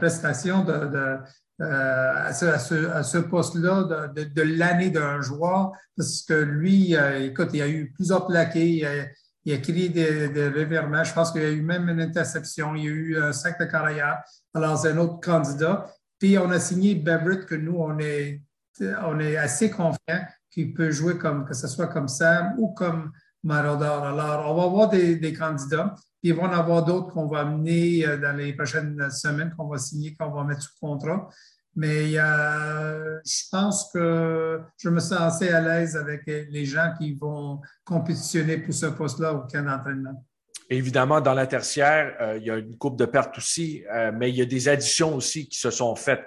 prestations 0.00 0.64
de, 0.64 1.18
à 1.62 2.32
ce, 2.32 3.18
poste-là 3.18 4.08
de, 4.14 4.42
l'année 4.42 4.90
d'un 4.90 5.20
joueur, 5.20 5.72
parce 5.96 6.22
que 6.22 6.34
lui, 6.34 6.96
euh, 6.96 7.26
écoute, 7.26 7.50
il 7.52 7.62
a 7.62 7.68
eu 7.68 7.92
plusieurs 7.92 8.26
plaqués, 8.26 9.10
il 9.44 9.52
a, 9.52 9.58
créé 9.58 9.88
des, 9.88 10.28
des. 10.28 10.50
Je 10.50 11.12
pense 11.12 11.32
qu'il 11.32 11.42
y 11.42 11.46
a 11.46 11.50
eu 11.50 11.62
même 11.62 11.88
une 11.88 12.00
interception, 12.00 12.74
il 12.74 12.84
y 12.84 12.88
a 12.88 12.90
eu 12.90 13.22
un 13.22 13.32
sac 13.32 13.60
de 13.60 13.66
carrière. 13.66 14.22
Alors, 14.54 14.78
c'est 14.78 14.90
un 14.90 14.98
autre 14.98 15.20
candidat. 15.20 15.86
Puis, 16.18 16.38
on 16.38 16.50
a 16.50 16.60
signé 16.60 16.94
Beverett, 16.94 17.46
que 17.46 17.54
nous, 17.54 17.76
on 17.76 17.98
est, 17.98 18.42
on 18.80 19.18
est 19.20 19.36
assez 19.36 19.70
confiant 19.70 20.24
qu'il 20.50 20.74
peut 20.74 20.90
jouer 20.90 21.18
comme, 21.18 21.44
que 21.44 21.54
ce 21.54 21.66
soit 21.66 21.88
comme 21.88 22.08
Sam 22.08 22.54
ou 22.58 22.72
comme 22.74 23.12
Marodor. 23.42 24.04
Alors, 24.04 24.52
on 24.52 24.56
va 24.56 24.62
avoir 24.64 24.88
des, 24.88 25.32
candidats. 25.32 25.94
Puis, 26.20 26.30
il 26.30 26.34
va 26.34 26.44
en 26.44 26.52
avoir 26.52 26.84
d'autres 26.84 27.08
qu'on 27.08 27.26
va 27.26 27.40
amener 27.40 28.06
euh, 28.06 28.16
dans 28.16 28.36
les 28.36 28.52
prochaines 28.52 29.10
semaines, 29.10 29.52
qu'on 29.56 29.66
va 29.66 29.78
signer, 29.78 30.14
qu'on 30.14 30.30
va 30.30 30.44
mettre 30.44 30.62
sous 30.62 30.78
contrat. 30.80 31.28
Mais 31.74 32.18
euh, 32.18 33.18
je 33.24 33.42
pense 33.50 33.90
que 33.92 34.60
je 34.76 34.88
me 34.90 35.00
sens 35.00 35.20
assez 35.20 35.48
à 35.48 35.60
l'aise 35.60 35.96
avec 35.96 36.22
les 36.26 36.64
gens 36.66 36.92
qui 36.98 37.14
vont 37.14 37.60
compétitionner 37.84 38.58
pour 38.58 38.74
ce 38.74 38.86
poste-là 38.86 39.32
au 39.32 39.40
camp 39.40 39.64
d'entraînement. 39.64 40.24
Évidemment, 40.68 41.20
dans 41.20 41.34
la 41.34 41.46
tertiaire, 41.46 42.14
euh, 42.20 42.38
il 42.38 42.46
y 42.46 42.50
a 42.50 42.56
une 42.56 42.76
coupe 42.78 42.96
de 42.96 43.04
pertes 43.04 43.36
aussi, 43.36 43.84
euh, 43.92 44.10
mais 44.14 44.30
il 44.30 44.36
y 44.36 44.42
a 44.42 44.46
des 44.46 44.68
additions 44.68 45.14
aussi 45.14 45.48
qui 45.48 45.58
se 45.58 45.70
sont 45.70 45.94
faites 45.96 46.24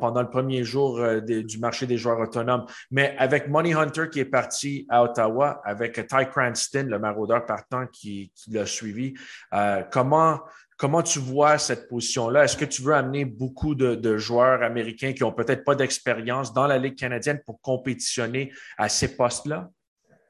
pendant 0.00 0.22
le 0.22 0.28
premier 0.28 0.64
jour 0.64 1.00
du 1.22 1.58
marché 1.60 1.86
des 1.86 1.96
joueurs 1.96 2.18
autonomes. 2.18 2.66
Mais 2.90 3.14
avec 3.16 3.48
Money 3.48 3.74
Hunter 3.74 4.08
qui 4.10 4.18
est 4.18 4.24
parti 4.24 4.84
à 4.88 5.04
Ottawa, 5.04 5.62
avec 5.64 5.94
Ty 6.08 6.26
Cranston, 6.28 6.88
le 6.90 6.98
maraudeur 6.98 7.46
partant 7.46 7.86
qui 7.86 8.32
l'a 8.50 8.66
suivi, 8.66 9.14
comment 9.92 10.40
Comment 10.78 11.02
tu 11.02 11.18
vois 11.18 11.58
cette 11.58 11.88
position-là? 11.88 12.44
Est-ce 12.44 12.56
que 12.56 12.64
tu 12.64 12.82
veux 12.82 12.94
amener 12.94 13.24
beaucoup 13.24 13.74
de, 13.74 14.16
joueurs 14.16 14.62
américains 14.62 15.12
qui 15.12 15.24
n'ont 15.24 15.32
peut-être 15.32 15.64
pas 15.64 15.74
d'expérience 15.74 16.54
dans 16.54 16.68
la 16.68 16.78
Ligue 16.78 16.96
canadienne 16.96 17.40
pour 17.44 17.60
compétitionner 17.60 18.52
à 18.78 18.88
ces 18.88 19.16
postes-là? 19.16 19.70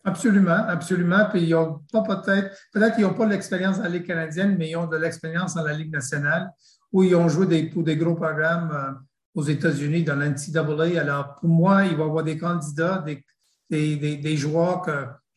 Absolument, 0.05 0.65
absolument. 0.67 1.27
Puis 1.31 1.43
ils 1.43 1.55
ont 1.55 1.83
pas 1.93 2.03
peut-être, 2.03 2.57
peut-être 2.73 2.95
qu'ils 2.95 3.05
n'ont 3.05 3.13
pas 3.13 3.27
l'expérience 3.27 3.77
dans 3.77 3.83
la 3.83 3.91
Ligue 3.91 4.07
canadienne, 4.07 4.57
mais 4.59 4.71
ils 4.71 4.77
ont 4.77 4.87
de 4.87 4.97
l'expérience 4.97 5.55
dans 5.55 5.65
la 5.65 5.75
Ligue 5.75 5.93
nationale 5.93 6.51
où 6.93 7.03
ils 7.03 7.15
ont 7.15 7.29
joué 7.29 7.65
pour 7.65 7.83
des 7.83 7.99
gros 7.99 8.15
programmes 8.15 8.71
euh, 8.73 8.93
aux 9.35 9.43
États-Unis 9.43 10.03
dans 10.03 10.17
l'NCAA. 10.17 10.99
Alors, 10.99 11.35
pour 11.35 11.51
moi, 11.51 11.85
il 11.85 11.95
va 11.95 12.05
y 12.05 12.07
avoir 12.07 12.25
des 12.25 12.39
candidats, 12.39 13.05
des, 13.69 13.97
des, 14.17 14.37
joueurs 14.39 14.83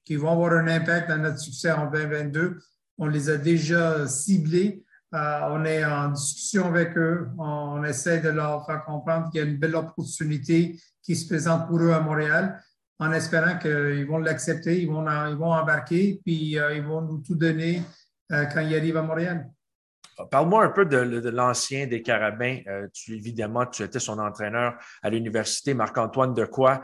qui 0.05 0.15
vont 0.15 0.31
avoir 0.31 0.53
un 0.53 0.69
impact 0.69 1.09
dans 1.09 1.17
notre 1.17 1.39
succès 1.39 1.73
en 1.73 1.91
2022. 1.91 2.59
On 2.97 3.07
les 3.07 3.29
a 3.29 3.35
déjà 3.35 4.07
ciblés. 4.07 4.85
Euh, 5.13 5.39
on 5.49 5.65
est 5.65 5.83
en 5.83 6.09
discussion 6.09 6.67
avec 6.67 6.97
eux. 6.97 7.27
On 7.37 7.83
essaie 7.83 8.19
de 8.19 8.29
leur 8.29 8.65
faire 8.65 8.83
comprendre 8.85 9.29
qu'il 9.29 9.41
y 9.41 9.43
a 9.43 9.47
une 9.47 9.57
belle 9.57 9.75
opportunité 9.75 10.79
qui 11.03 11.15
se 11.15 11.27
présente 11.27 11.67
pour 11.67 11.81
eux 11.81 11.91
à 11.91 11.99
Montréal, 11.99 12.61
en 12.99 13.11
espérant 13.11 13.57
qu'ils 13.57 14.05
vont 14.07 14.19
l'accepter, 14.19 14.81
ils 14.81 14.87
vont, 14.87 15.05
ils 15.27 15.35
vont 15.35 15.51
embarquer, 15.51 16.21
puis 16.23 16.57
euh, 16.57 16.75
ils 16.75 16.83
vont 16.83 17.01
nous 17.01 17.17
tout 17.17 17.35
donner 17.35 17.81
euh, 18.31 18.45
quand 18.45 18.61
ils 18.61 18.75
arrivent 18.75 18.97
à 18.97 19.01
Montréal. 19.01 19.49
Parle-moi 20.29 20.63
un 20.63 20.69
peu 20.69 20.85
de, 20.85 21.29
l'ancien 21.29 21.87
des 21.87 22.03
Carabins. 22.03 22.59
tu, 22.93 23.15
évidemment, 23.15 23.65
tu 23.65 23.81
étais 23.81 23.99
son 23.99 24.19
entraîneur 24.19 24.75
à 25.01 25.09
l'université, 25.09 25.73
Marc-Antoine 25.73 26.35
Decoy. 26.35 26.79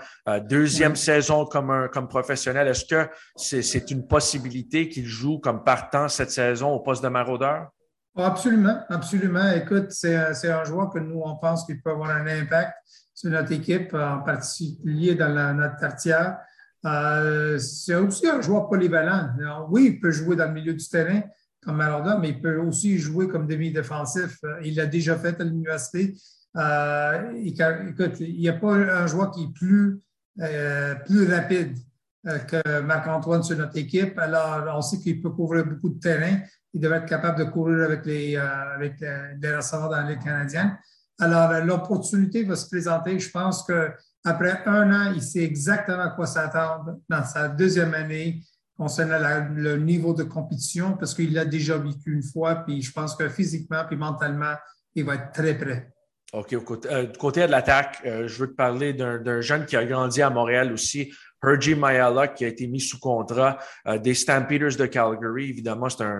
deuxième 0.49 0.95
saison 0.95 1.45
comme, 1.45 1.87
comme 1.93 2.07
professionnel. 2.07 2.67
Est-ce 2.67 2.85
que 2.85 3.07
c'est 3.35 3.91
une 3.91 4.07
possibilité 4.07 4.89
qu'il 4.89 5.05
joue 5.05 5.37
comme 5.37 5.63
partant 5.63 6.07
cette 6.07 6.31
saison 6.31 6.71
au 6.71 6.79
poste 6.79 7.03
de 7.03 7.09
maraudeur? 7.09 7.67
Absolument, 8.17 8.79
absolument. 8.89 9.51
Écoute, 9.51 9.91
c'est 9.91 10.15
un 10.15 10.63
joueur 10.63 10.89
que 10.89 10.97
nous, 10.97 11.21
on 11.23 11.35
pense 11.35 11.65
qu'il 11.65 11.79
peut 11.81 11.91
avoir 11.91 12.09
un 12.09 12.25
impact 12.25 12.73
sur 13.13 13.29
notre 13.29 13.51
équipe, 13.51 13.93
en 13.93 14.21
particulier 14.21 15.13
dans 15.13 15.55
notre 15.55 15.77
quartière. 15.77 16.39
Euh, 16.85 17.57
c'est 17.59 17.95
aussi 17.95 18.27
un 18.27 18.41
joueur 18.41 18.69
polyvalent. 18.69 19.29
oui, 19.69 19.91
il 19.93 19.99
peut 19.99 20.11
jouer 20.11 20.35
dans 20.35 20.47
le 20.47 20.53
milieu 20.53 20.73
du 20.73 20.87
terrain 20.87 21.21
comme 21.61 21.77
Maradona, 21.77 22.17
mais 22.17 22.29
il 22.29 22.41
peut 22.41 22.57
aussi 22.57 22.97
jouer 22.97 23.27
comme 23.27 23.45
demi-défensif. 23.45 24.39
Il 24.63 24.75
l'a 24.75 24.87
déjà 24.87 25.15
fait 25.15 25.39
à 25.39 25.43
l'université. 25.43 26.15
Euh, 26.55 27.33
écoute, 27.35 28.19
il 28.19 28.39
n'y 28.39 28.49
a 28.49 28.53
pas 28.53 28.73
un 28.73 29.05
joueur 29.05 29.31
qui 29.31 29.43
est 29.43 29.53
plus, 29.53 29.99
euh, 30.41 30.95
plus 31.05 31.31
rapide 31.31 31.77
que 32.23 32.81
Marc-Antoine 32.81 33.43
sur 33.43 33.57
notre 33.57 33.77
équipe. 33.77 34.17
Alors, 34.17 34.75
on 34.75 34.81
sait 34.81 34.97
qu'il 34.97 35.21
peut 35.21 35.29
couvrir 35.29 35.65
beaucoup 35.65 35.89
de 35.89 35.99
terrain 35.99 36.39
il 36.73 36.81
devrait 36.81 36.99
être 36.99 37.05
capable 37.05 37.39
de 37.39 37.45
courir 37.45 37.85
avec 37.85 38.05
les, 38.05 38.35
euh, 38.35 38.75
avec 38.75 39.01
euh, 39.01 39.33
receveurs 39.55 39.89
dans 39.89 39.97
la 39.97 40.11
Ligue 40.11 40.23
canadienne. 40.23 40.77
Alors, 41.19 41.51
euh, 41.51 41.61
l'opportunité 41.61 42.43
va 42.43 42.55
se 42.55 42.67
présenter. 42.67 43.19
Je 43.19 43.31
pense 43.31 43.65
qu'après 43.65 44.61
un 44.65 44.91
an, 44.91 45.13
il 45.13 45.21
sait 45.21 45.43
exactement 45.43 46.03
à 46.03 46.09
quoi 46.09 46.27
s'attendre 46.27 46.97
dans 47.09 47.23
sa 47.23 47.47
deuxième 47.47 47.93
année 47.93 48.41
concernant 48.75 49.47
le 49.55 49.77
niveau 49.77 50.13
de 50.13 50.23
compétition 50.23 50.95
parce 50.97 51.15
qu'il 51.15 51.33
l'a 51.33 51.45
déjà 51.45 51.77
vécu 51.77 52.13
une 52.13 52.23
fois. 52.23 52.55
Puis 52.55 52.81
je 52.83 52.91
pense 52.91 53.15
que 53.15 53.27
physiquement 53.27 53.83
puis 53.87 53.97
mentalement, 53.97 54.53
il 54.93 55.03
va 55.03 55.15
être 55.15 55.31
très 55.31 55.57
prêt. 55.57 55.91
OK. 56.33 56.49
du 56.49 57.17
côté 57.17 57.47
de 57.47 57.51
l'attaque, 57.51 58.01
je 58.03 58.37
veux 58.37 58.47
te 58.47 58.55
parler 58.55 58.93
d'un 58.93 59.41
jeune 59.41 59.65
qui 59.65 59.77
a 59.77 59.85
grandi 59.85 60.21
à 60.21 60.29
Montréal 60.29 60.73
aussi, 60.73 61.11
Hergy 61.43 61.75
Mayala 61.75 62.27
qui 62.29 62.45
a 62.45 62.47
été 62.47 62.67
mis 62.67 62.79
sous 62.79 62.99
contrat 62.99 63.57
euh, 63.87 63.97
des 63.97 64.13
Stampeders 64.13 64.75
de 64.75 64.85
Calgary. 64.85 65.49
Évidemment, 65.49 65.89
c'est 65.89 66.03
un, 66.03 66.19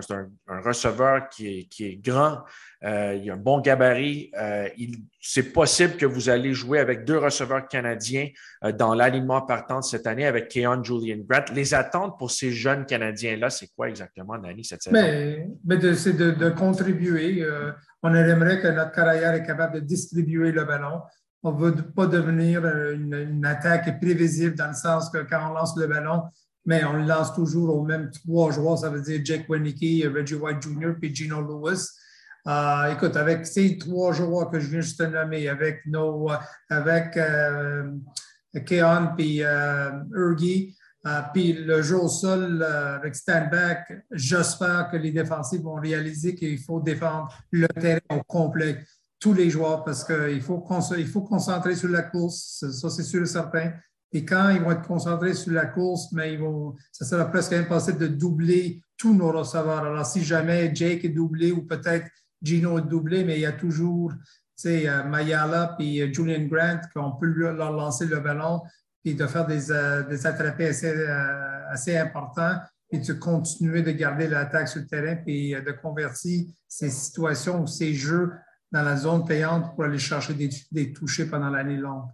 receveur 0.64 1.28
qui 1.28 1.46
est, 1.48 1.64
qui 1.64 1.86
est 1.86 1.96
grand. 1.96 2.38
Euh, 2.84 3.18
il 3.20 3.28
a 3.28 3.34
un 3.34 3.36
bon 3.36 3.60
gabarit. 3.60 4.30
Euh, 4.38 4.68
c'est 5.20 5.52
possible 5.52 5.96
que 5.96 6.06
vous 6.06 6.28
allez 6.28 6.54
jouer 6.54 6.78
avec 6.78 7.04
deux 7.04 7.18
receveurs 7.18 7.66
canadiens 7.66 8.28
dans 8.78 8.94
l'alignement 8.94 9.42
partant 9.42 9.82
cette 9.82 10.06
année 10.06 10.26
avec 10.26 10.48
Keon 10.48 10.82
Julian 10.84 11.18
Grant. 11.28 11.44
Les 11.54 11.74
attentes 11.74 12.16
pour 12.18 12.30
ces 12.30 12.52
jeunes 12.52 12.86
Canadiens-là, 12.86 13.50
c'est 13.50 13.68
quoi 13.74 13.88
exactement, 13.88 14.38
Danny, 14.38 14.64
cette 14.64 14.82
saison? 14.82 14.96
Mais, 14.96 15.94
c'est 15.94 16.16
de, 16.16 16.30
de, 16.30 16.50
contribuer. 16.50 17.44
on 18.02 18.14
aimerait 18.14 18.60
que 18.60 18.68
notre 18.68 18.92
carrière 18.92 19.34
est 19.34 19.44
capable 19.44 19.74
de 19.74 19.80
distribuer 19.80 20.52
le 20.52 20.64
ballon. 20.64 21.00
On 21.42 21.52
ne 21.52 21.58
veut 21.58 21.74
pas 21.74 22.06
devenir 22.06 22.64
euh, 22.64 22.94
une, 22.94 23.44
attaque 23.44 24.00
prévisible 24.00 24.56
dans 24.56 24.68
le 24.68 24.74
sens 24.74 25.10
que 25.10 25.18
quand 25.18 25.50
on 25.50 25.54
lance 25.54 25.76
le 25.76 25.86
ballon, 25.86 26.22
mais 26.66 26.84
on 26.84 26.94
le 26.94 27.04
lance 27.04 27.34
toujours 27.34 27.76
aux 27.76 27.84
mêmes 27.84 28.10
trois 28.10 28.50
joueurs, 28.50 28.78
ça 28.78 28.90
veut 28.90 29.00
dire 29.00 29.20
Jake 29.24 29.48
Winicky, 29.48 30.06
Reggie 30.06 30.34
White 30.34 30.62
Jr. 30.62 30.94
puis 31.00 31.14
Gino 31.14 31.40
Lewis. 31.40 31.88
Euh, 32.46 32.92
écoute, 32.92 33.16
avec 33.16 33.46
ces 33.46 33.76
trois 33.76 34.12
joueurs 34.12 34.50
que 34.50 34.58
je 34.58 34.68
viens 34.68 34.80
juste 34.80 35.02
de 35.02 35.06
nommer, 35.06 35.48
avec 35.48 35.84
nos, 35.86 36.30
avec 36.70 37.16
euh, 37.16 37.90
Keon 38.66 39.10
puis 39.16 39.42
euh, 39.42 39.90
puis 41.32 41.52
le 41.52 41.80
jeu 41.80 41.96
au 41.96 42.08
sol 42.08 42.62
avec 42.62 43.14
stand-back, 43.14 44.04
j'espère 44.10 44.90
que 44.90 44.96
les 44.96 45.10
défensifs 45.10 45.62
vont 45.62 45.76
réaliser 45.76 46.34
qu'il 46.34 46.58
faut 46.58 46.80
défendre 46.80 47.32
le 47.50 47.66
terrain 47.68 48.00
au 48.10 48.22
complet 48.24 48.84
tous 49.20 49.32
les 49.32 49.50
joueurs 49.50 49.84
parce 49.84 50.04
qu'il 50.04 50.40
faut, 50.40 50.64
il 50.96 51.06
faut 51.06 51.22
concentrer 51.22 51.74
sur 51.74 51.88
la 51.88 52.02
course, 52.02 52.64
ça 52.70 52.90
c'est 52.90 53.02
sûr 53.02 53.22
et 53.22 53.26
certain. 53.26 53.72
Et 54.12 54.24
quand 54.24 54.48
ils 54.50 54.60
vont 54.60 54.70
être 54.70 54.86
concentrés 54.86 55.34
sur 55.34 55.52
la 55.52 55.66
course, 55.66 56.12
mais 56.12 56.32
ils 56.32 56.38
vont, 56.38 56.74
ça 56.92 57.04
sera 57.04 57.26
presque 57.26 57.52
impossible 57.52 57.98
de 57.98 58.06
doubler 58.06 58.80
tous 58.96 59.14
nos 59.14 59.30
receveurs. 59.30 59.84
Alors, 59.84 60.06
si 60.06 60.24
jamais 60.24 60.74
Jake 60.74 61.04
est 61.04 61.10
doublé 61.10 61.52
ou 61.52 61.62
peut-être 61.62 62.06
Gino 62.40 62.78
est 62.78 62.88
doublé, 62.88 63.24
mais 63.24 63.36
il 63.36 63.42
y 63.42 63.46
a 63.46 63.52
toujours 63.52 64.12
euh, 64.66 65.04
Mayala 65.04 65.76
et 65.78 66.02
euh, 66.02 66.12
Julian 66.12 66.46
Grant 66.46 66.80
qu'on 66.94 67.12
peut 67.12 67.26
leur 67.26 67.72
lancer 67.72 68.06
le 68.06 68.20
ballon 68.20 68.62
et 69.04 69.14
de 69.14 69.26
faire 69.26 69.46
des, 69.46 69.70
euh, 69.70 70.02
des 70.04 70.26
attrapés 70.26 70.68
assez, 70.68 71.06
assez 71.70 71.96
importants 71.96 72.56
et 72.90 72.98
de 72.98 73.12
continuer 73.12 73.82
de 73.82 73.90
garder 73.92 74.26
l'attaque 74.26 74.68
sur 74.68 74.80
le 74.80 74.86
terrain 74.86 75.18
et 75.26 75.60
de 75.60 75.72
convertir 75.72 76.46
ces 76.66 76.88
situations 76.88 77.62
ou 77.62 77.66
ces 77.66 77.92
jeux 77.92 78.32
dans 78.70 78.82
la 78.82 78.96
zone 78.96 79.24
payante 79.24 79.74
pour 79.74 79.84
aller 79.84 79.98
chercher 79.98 80.34
des, 80.34 80.50
des 80.70 80.92
touchés 80.92 81.26
pendant 81.26 81.50
l'année 81.50 81.76
longue. 81.76 82.08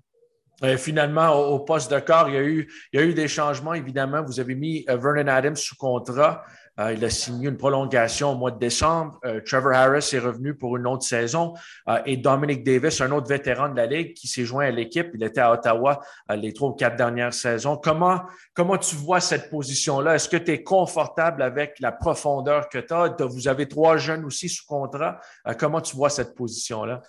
Et 0.63 0.77
finalement, 0.77 1.33
au, 1.33 1.61
poste 1.61 1.93
de 1.93 1.99
corps, 1.99 2.29
il 2.29 2.35
y, 2.35 2.39
a 2.39 2.43
eu, 2.43 2.73
il 2.93 3.01
y 3.01 3.03
a 3.03 3.07
eu 3.07 3.15
des 3.15 3.29
changements, 3.29 3.75
évidemment. 3.75 4.23
Vous 4.23 4.41
avez 4.41 4.55
mis 4.55 4.85
euh, 4.89 4.97
Vernon 4.97 5.27
Adams 5.29 5.57
sous 5.57 5.77
contrat. 5.77 6.45
Euh, 6.81 6.93
il 6.93 7.05
a 7.05 7.11
signé 7.11 7.49
une 7.49 7.57
prolongation 7.57 8.33
au 8.33 8.35
mois 8.35 8.51
de 8.51 8.59
décembre. 8.59 9.19
Euh, 9.25 9.41
Trevor 9.45 9.73
Harris 9.73 10.11
est 10.13 10.19
revenu 10.19 10.55
pour 10.55 10.77
une 10.77 10.87
autre 10.87 11.05
saison. 11.05 11.55
Euh, 11.89 12.01
et 12.05 12.17
Dominic 12.17 12.65
Davis, 12.65 13.01
un 13.01 13.13
autre 13.13 13.29
vétéran 13.29 13.69
de 13.69 13.77
la 13.77 13.87
Ligue 13.87 14.15
qui 14.15 14.27
s'est 14.27 14.45
joint 14.45 14.67
à 14.67 14.71
l'équipe. 14.71 15.11
Il 15.15 15.23
était 15.23 15.41
à 15.41 15.53
Ottawa 15.53 16.01
les 16.31 16.53
trois 16.53 16.71
ou 16.71 16.73
quatre 16.73 16.97
dernières 16.97 17.35
saisons. 17.35 17.77
Comment, 17.77 18.23
comment 18.55 18.77
tu 18.77 18.97
vois 18.97 19.21
cette 19.21 19.51
position-là? 19.51 20.17
Est-ce 20.17 20.29
que 20.29 20.37
tu 20.37 20.51
es 20.51 20.63
confortable 20.63 21.43
avec 21.43 21.79
la 21.79 21.93
profondeur 21.93 22.69
que 22.69 22.79
tu 22.79 22.93
as? 22.93 23.15
Vous 23.21 23.47
avez 23.47 23.69
trois 23.69 23.97
jeunes 23.97 24.25
aussi 24.25 24.49
sous 24.49 24.67
contrat. 24.67 25.21
comment 25.59 25.81
tu 25.81 25.97
vois 25.97 26.11
cette 26.11 26.35
position-là? 26.35 27.03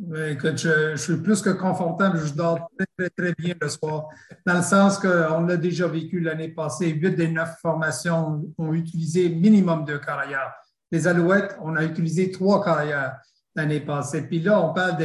Écoute, 0.00 0.56
je, 0.56 0.96
suis 0.96 1.16
plus 1.18 1.42
que 1.42 1.50
confortable. 1.50 2.18
Je 2.18 2.32
dors 2.32 2.68
très, 2.76 2.86
très, 2.96 3.10
très 3.10 3.34
bien 3.34 3.54
le 3.60 3.68
soir. 3.68 4.08
Dans 4.46 4.56
le 4.56 4.62
sens 4.62 4.98
qu'on 4.98 5.44
l'a 5.44 5.56
déjà 5.56 5.86
vécu 5.86 6.20
l'année 6.20 6.48
passée. 6.48 6.88
Huit 6.88 7.14
des 7.14 7.28
neuf 7.28 7.56
formations 7.60 8.42
ont 8.58 8.72
utilisé 8.72 9.28
minimum 9.28 9.84
deux 9.84 9.98
carrières. 9.98 10.54
Les 10.90 11.06
Alouettes, 11.06 11.56
on 11.60 11.76
a 11.76 11.84
utilisé 11.84 12.30
trois 12.30 12.64
carrières 12.64 13.18
l'année 13.54 13.80
passée. 13.80 14.22
Puis 14.22 14.40
là, 14.40 14.60
on 14.60 14.72
parle 14.72 14.96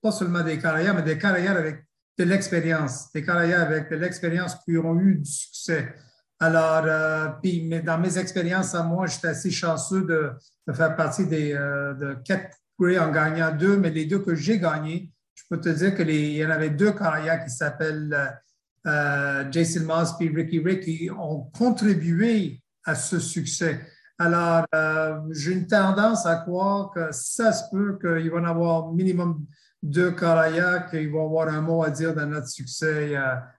pas 0.00 0.12
seulement 0.12 0.42
des 0.42 0.58
carrières, 0.58 0.94
mais 0.94 1.02
des 1.02 1.18
carrières 1.18 1.56
avec 1.56 1.84
de 2.18 2.24
l'expérience. 2.24 3.12
Des 3.12 3.24
carrières 3.24 3.62
avec 3.62 3.90
de 3.90 3.96
l'expérience 3.96 4.54
qui 4.64 4.78
ont 4.78 4.98
eu 4.98 5.16
du 5.16 5.30
succès. 5.30 5.92
Alors, 6.38 6.84
euh, 6.84 7.28
puis, 7.42 7.66
mais 7.66 7.80
dans 7.80 7.98
mes 7.98 8.16
expériences 8.18 8.74
à 8.74 8.82
moi, 8.82 9.06
j'étais 9.06 9.28
assez 9.28 9.50
chanceux 9.50 10.04
de, 10.04 10.32
faire 10.72 10.94
partie 10.94 11.26
des 11.26 11.54
euh, 11.54 11.94
de 11.94 12.14
quatre 12.24 12.56
en 12.78 13.10
gagnant 13.10 13.54
deux, 13.54 13.76
mais 13.76 13.90
les 13.90 14.04
deux 14.04 14.18
que 14.18 14.34
j'ai 14.34 14.58
gagnés, 14.58 15.10
je 15.34 15.42
peux 15.48 15.60
te 15.60 15.68
dire 15.68 15.94
qu'il 15.94 16.10
y 16.10 16.44
en 16.44 16.50
avait 16.50 16.70
deux 16.70 16.92
carrières 16.92 17.44
qui 17.44 17.50
s'appellent 17.50 18.12
euh, 18.12 18.90
euh, 18.90 19.50
Jason 19.50 19.84
Moss 19.84 20.14
et 20.20 20.28
Ricky 20.28 20.60
Rick 20.60 20.80
qui 20.80 21.10
ont 21.10 21.50
contribué 21.56 22.60
à 22.84 22.94
ce 22.94 23.18
succès. 23.18 23.80
Alors, 24.18 24.64
euh, 24.74 25.18
j'ai 25.30 25.52
une 25.52 25.66
tendance 25.66 26.24
à 26.24 26.36
croire 26.36 26.90
que 26.90 27.08
ça 27.12 27.52
se 27.52 27.64
peut 27.70 27.98
qu'il 28.00 28.30
va 28.30 28.38
en 28.38 28.44
avoir 28.44 28.92
minimum 28.92 29.44
deux 29.82 30.12
carrières 30.12 30.88
qui 30.90 31.06
vont 31.06 31.26
avoir 31.26 31.48
un 31.48 31.60
mot 31.60 31.82
à 31.82 31.90
dire 31.90 32.14
dans 32.14 32.26
notre 32.26 32.48
succès 32.48 33.14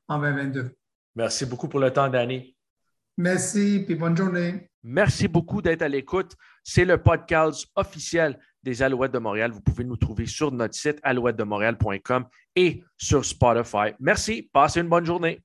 en 0.07 0.19
2022. 0.19 0.71
Merci 1.15 1.45
beaucoup 1.45 1.67
pour 1.67 1.79
le 1.79 1.91
temps, 1.91 2.09
Danny. 2.09 2.55
Merci, 3.17 3.83
puis 3.85 3.95
bonne 3.95 4.17
journée. 4.17 4.69
Merci 4.83 5.27
beaucoup 5.27 5.61
d'être 5.61 5.81
à 5.81 5.87
l'écoute. 5.87 6.33
C'est 6.63 6.85
le 6.85 6.97
podcast 6.97 7.67
officiel 7.75 8.39
des 8.63 8.81
Alouettes 8.81 9.13
de 9.13 9.19
Montréal. 9.19 9.51
Vous 9.51 9.61
pouvez 9.61 9.83
nous 9.83 9.97
trouver 9.97 10.25
sur 10.25 10.51
notre 10.51 10.75
site 10.75 10.99
alouettedemontréal.com 11.03 12.25
et 12.55 12.83
sur 12.97 13.23
Spotify. 13.23 13.93
Merci. 13.99 14.49
Passez 14.51 14.81
une 14.81 14.89
bonne 14.89 15.05
journée. 15.05 15.41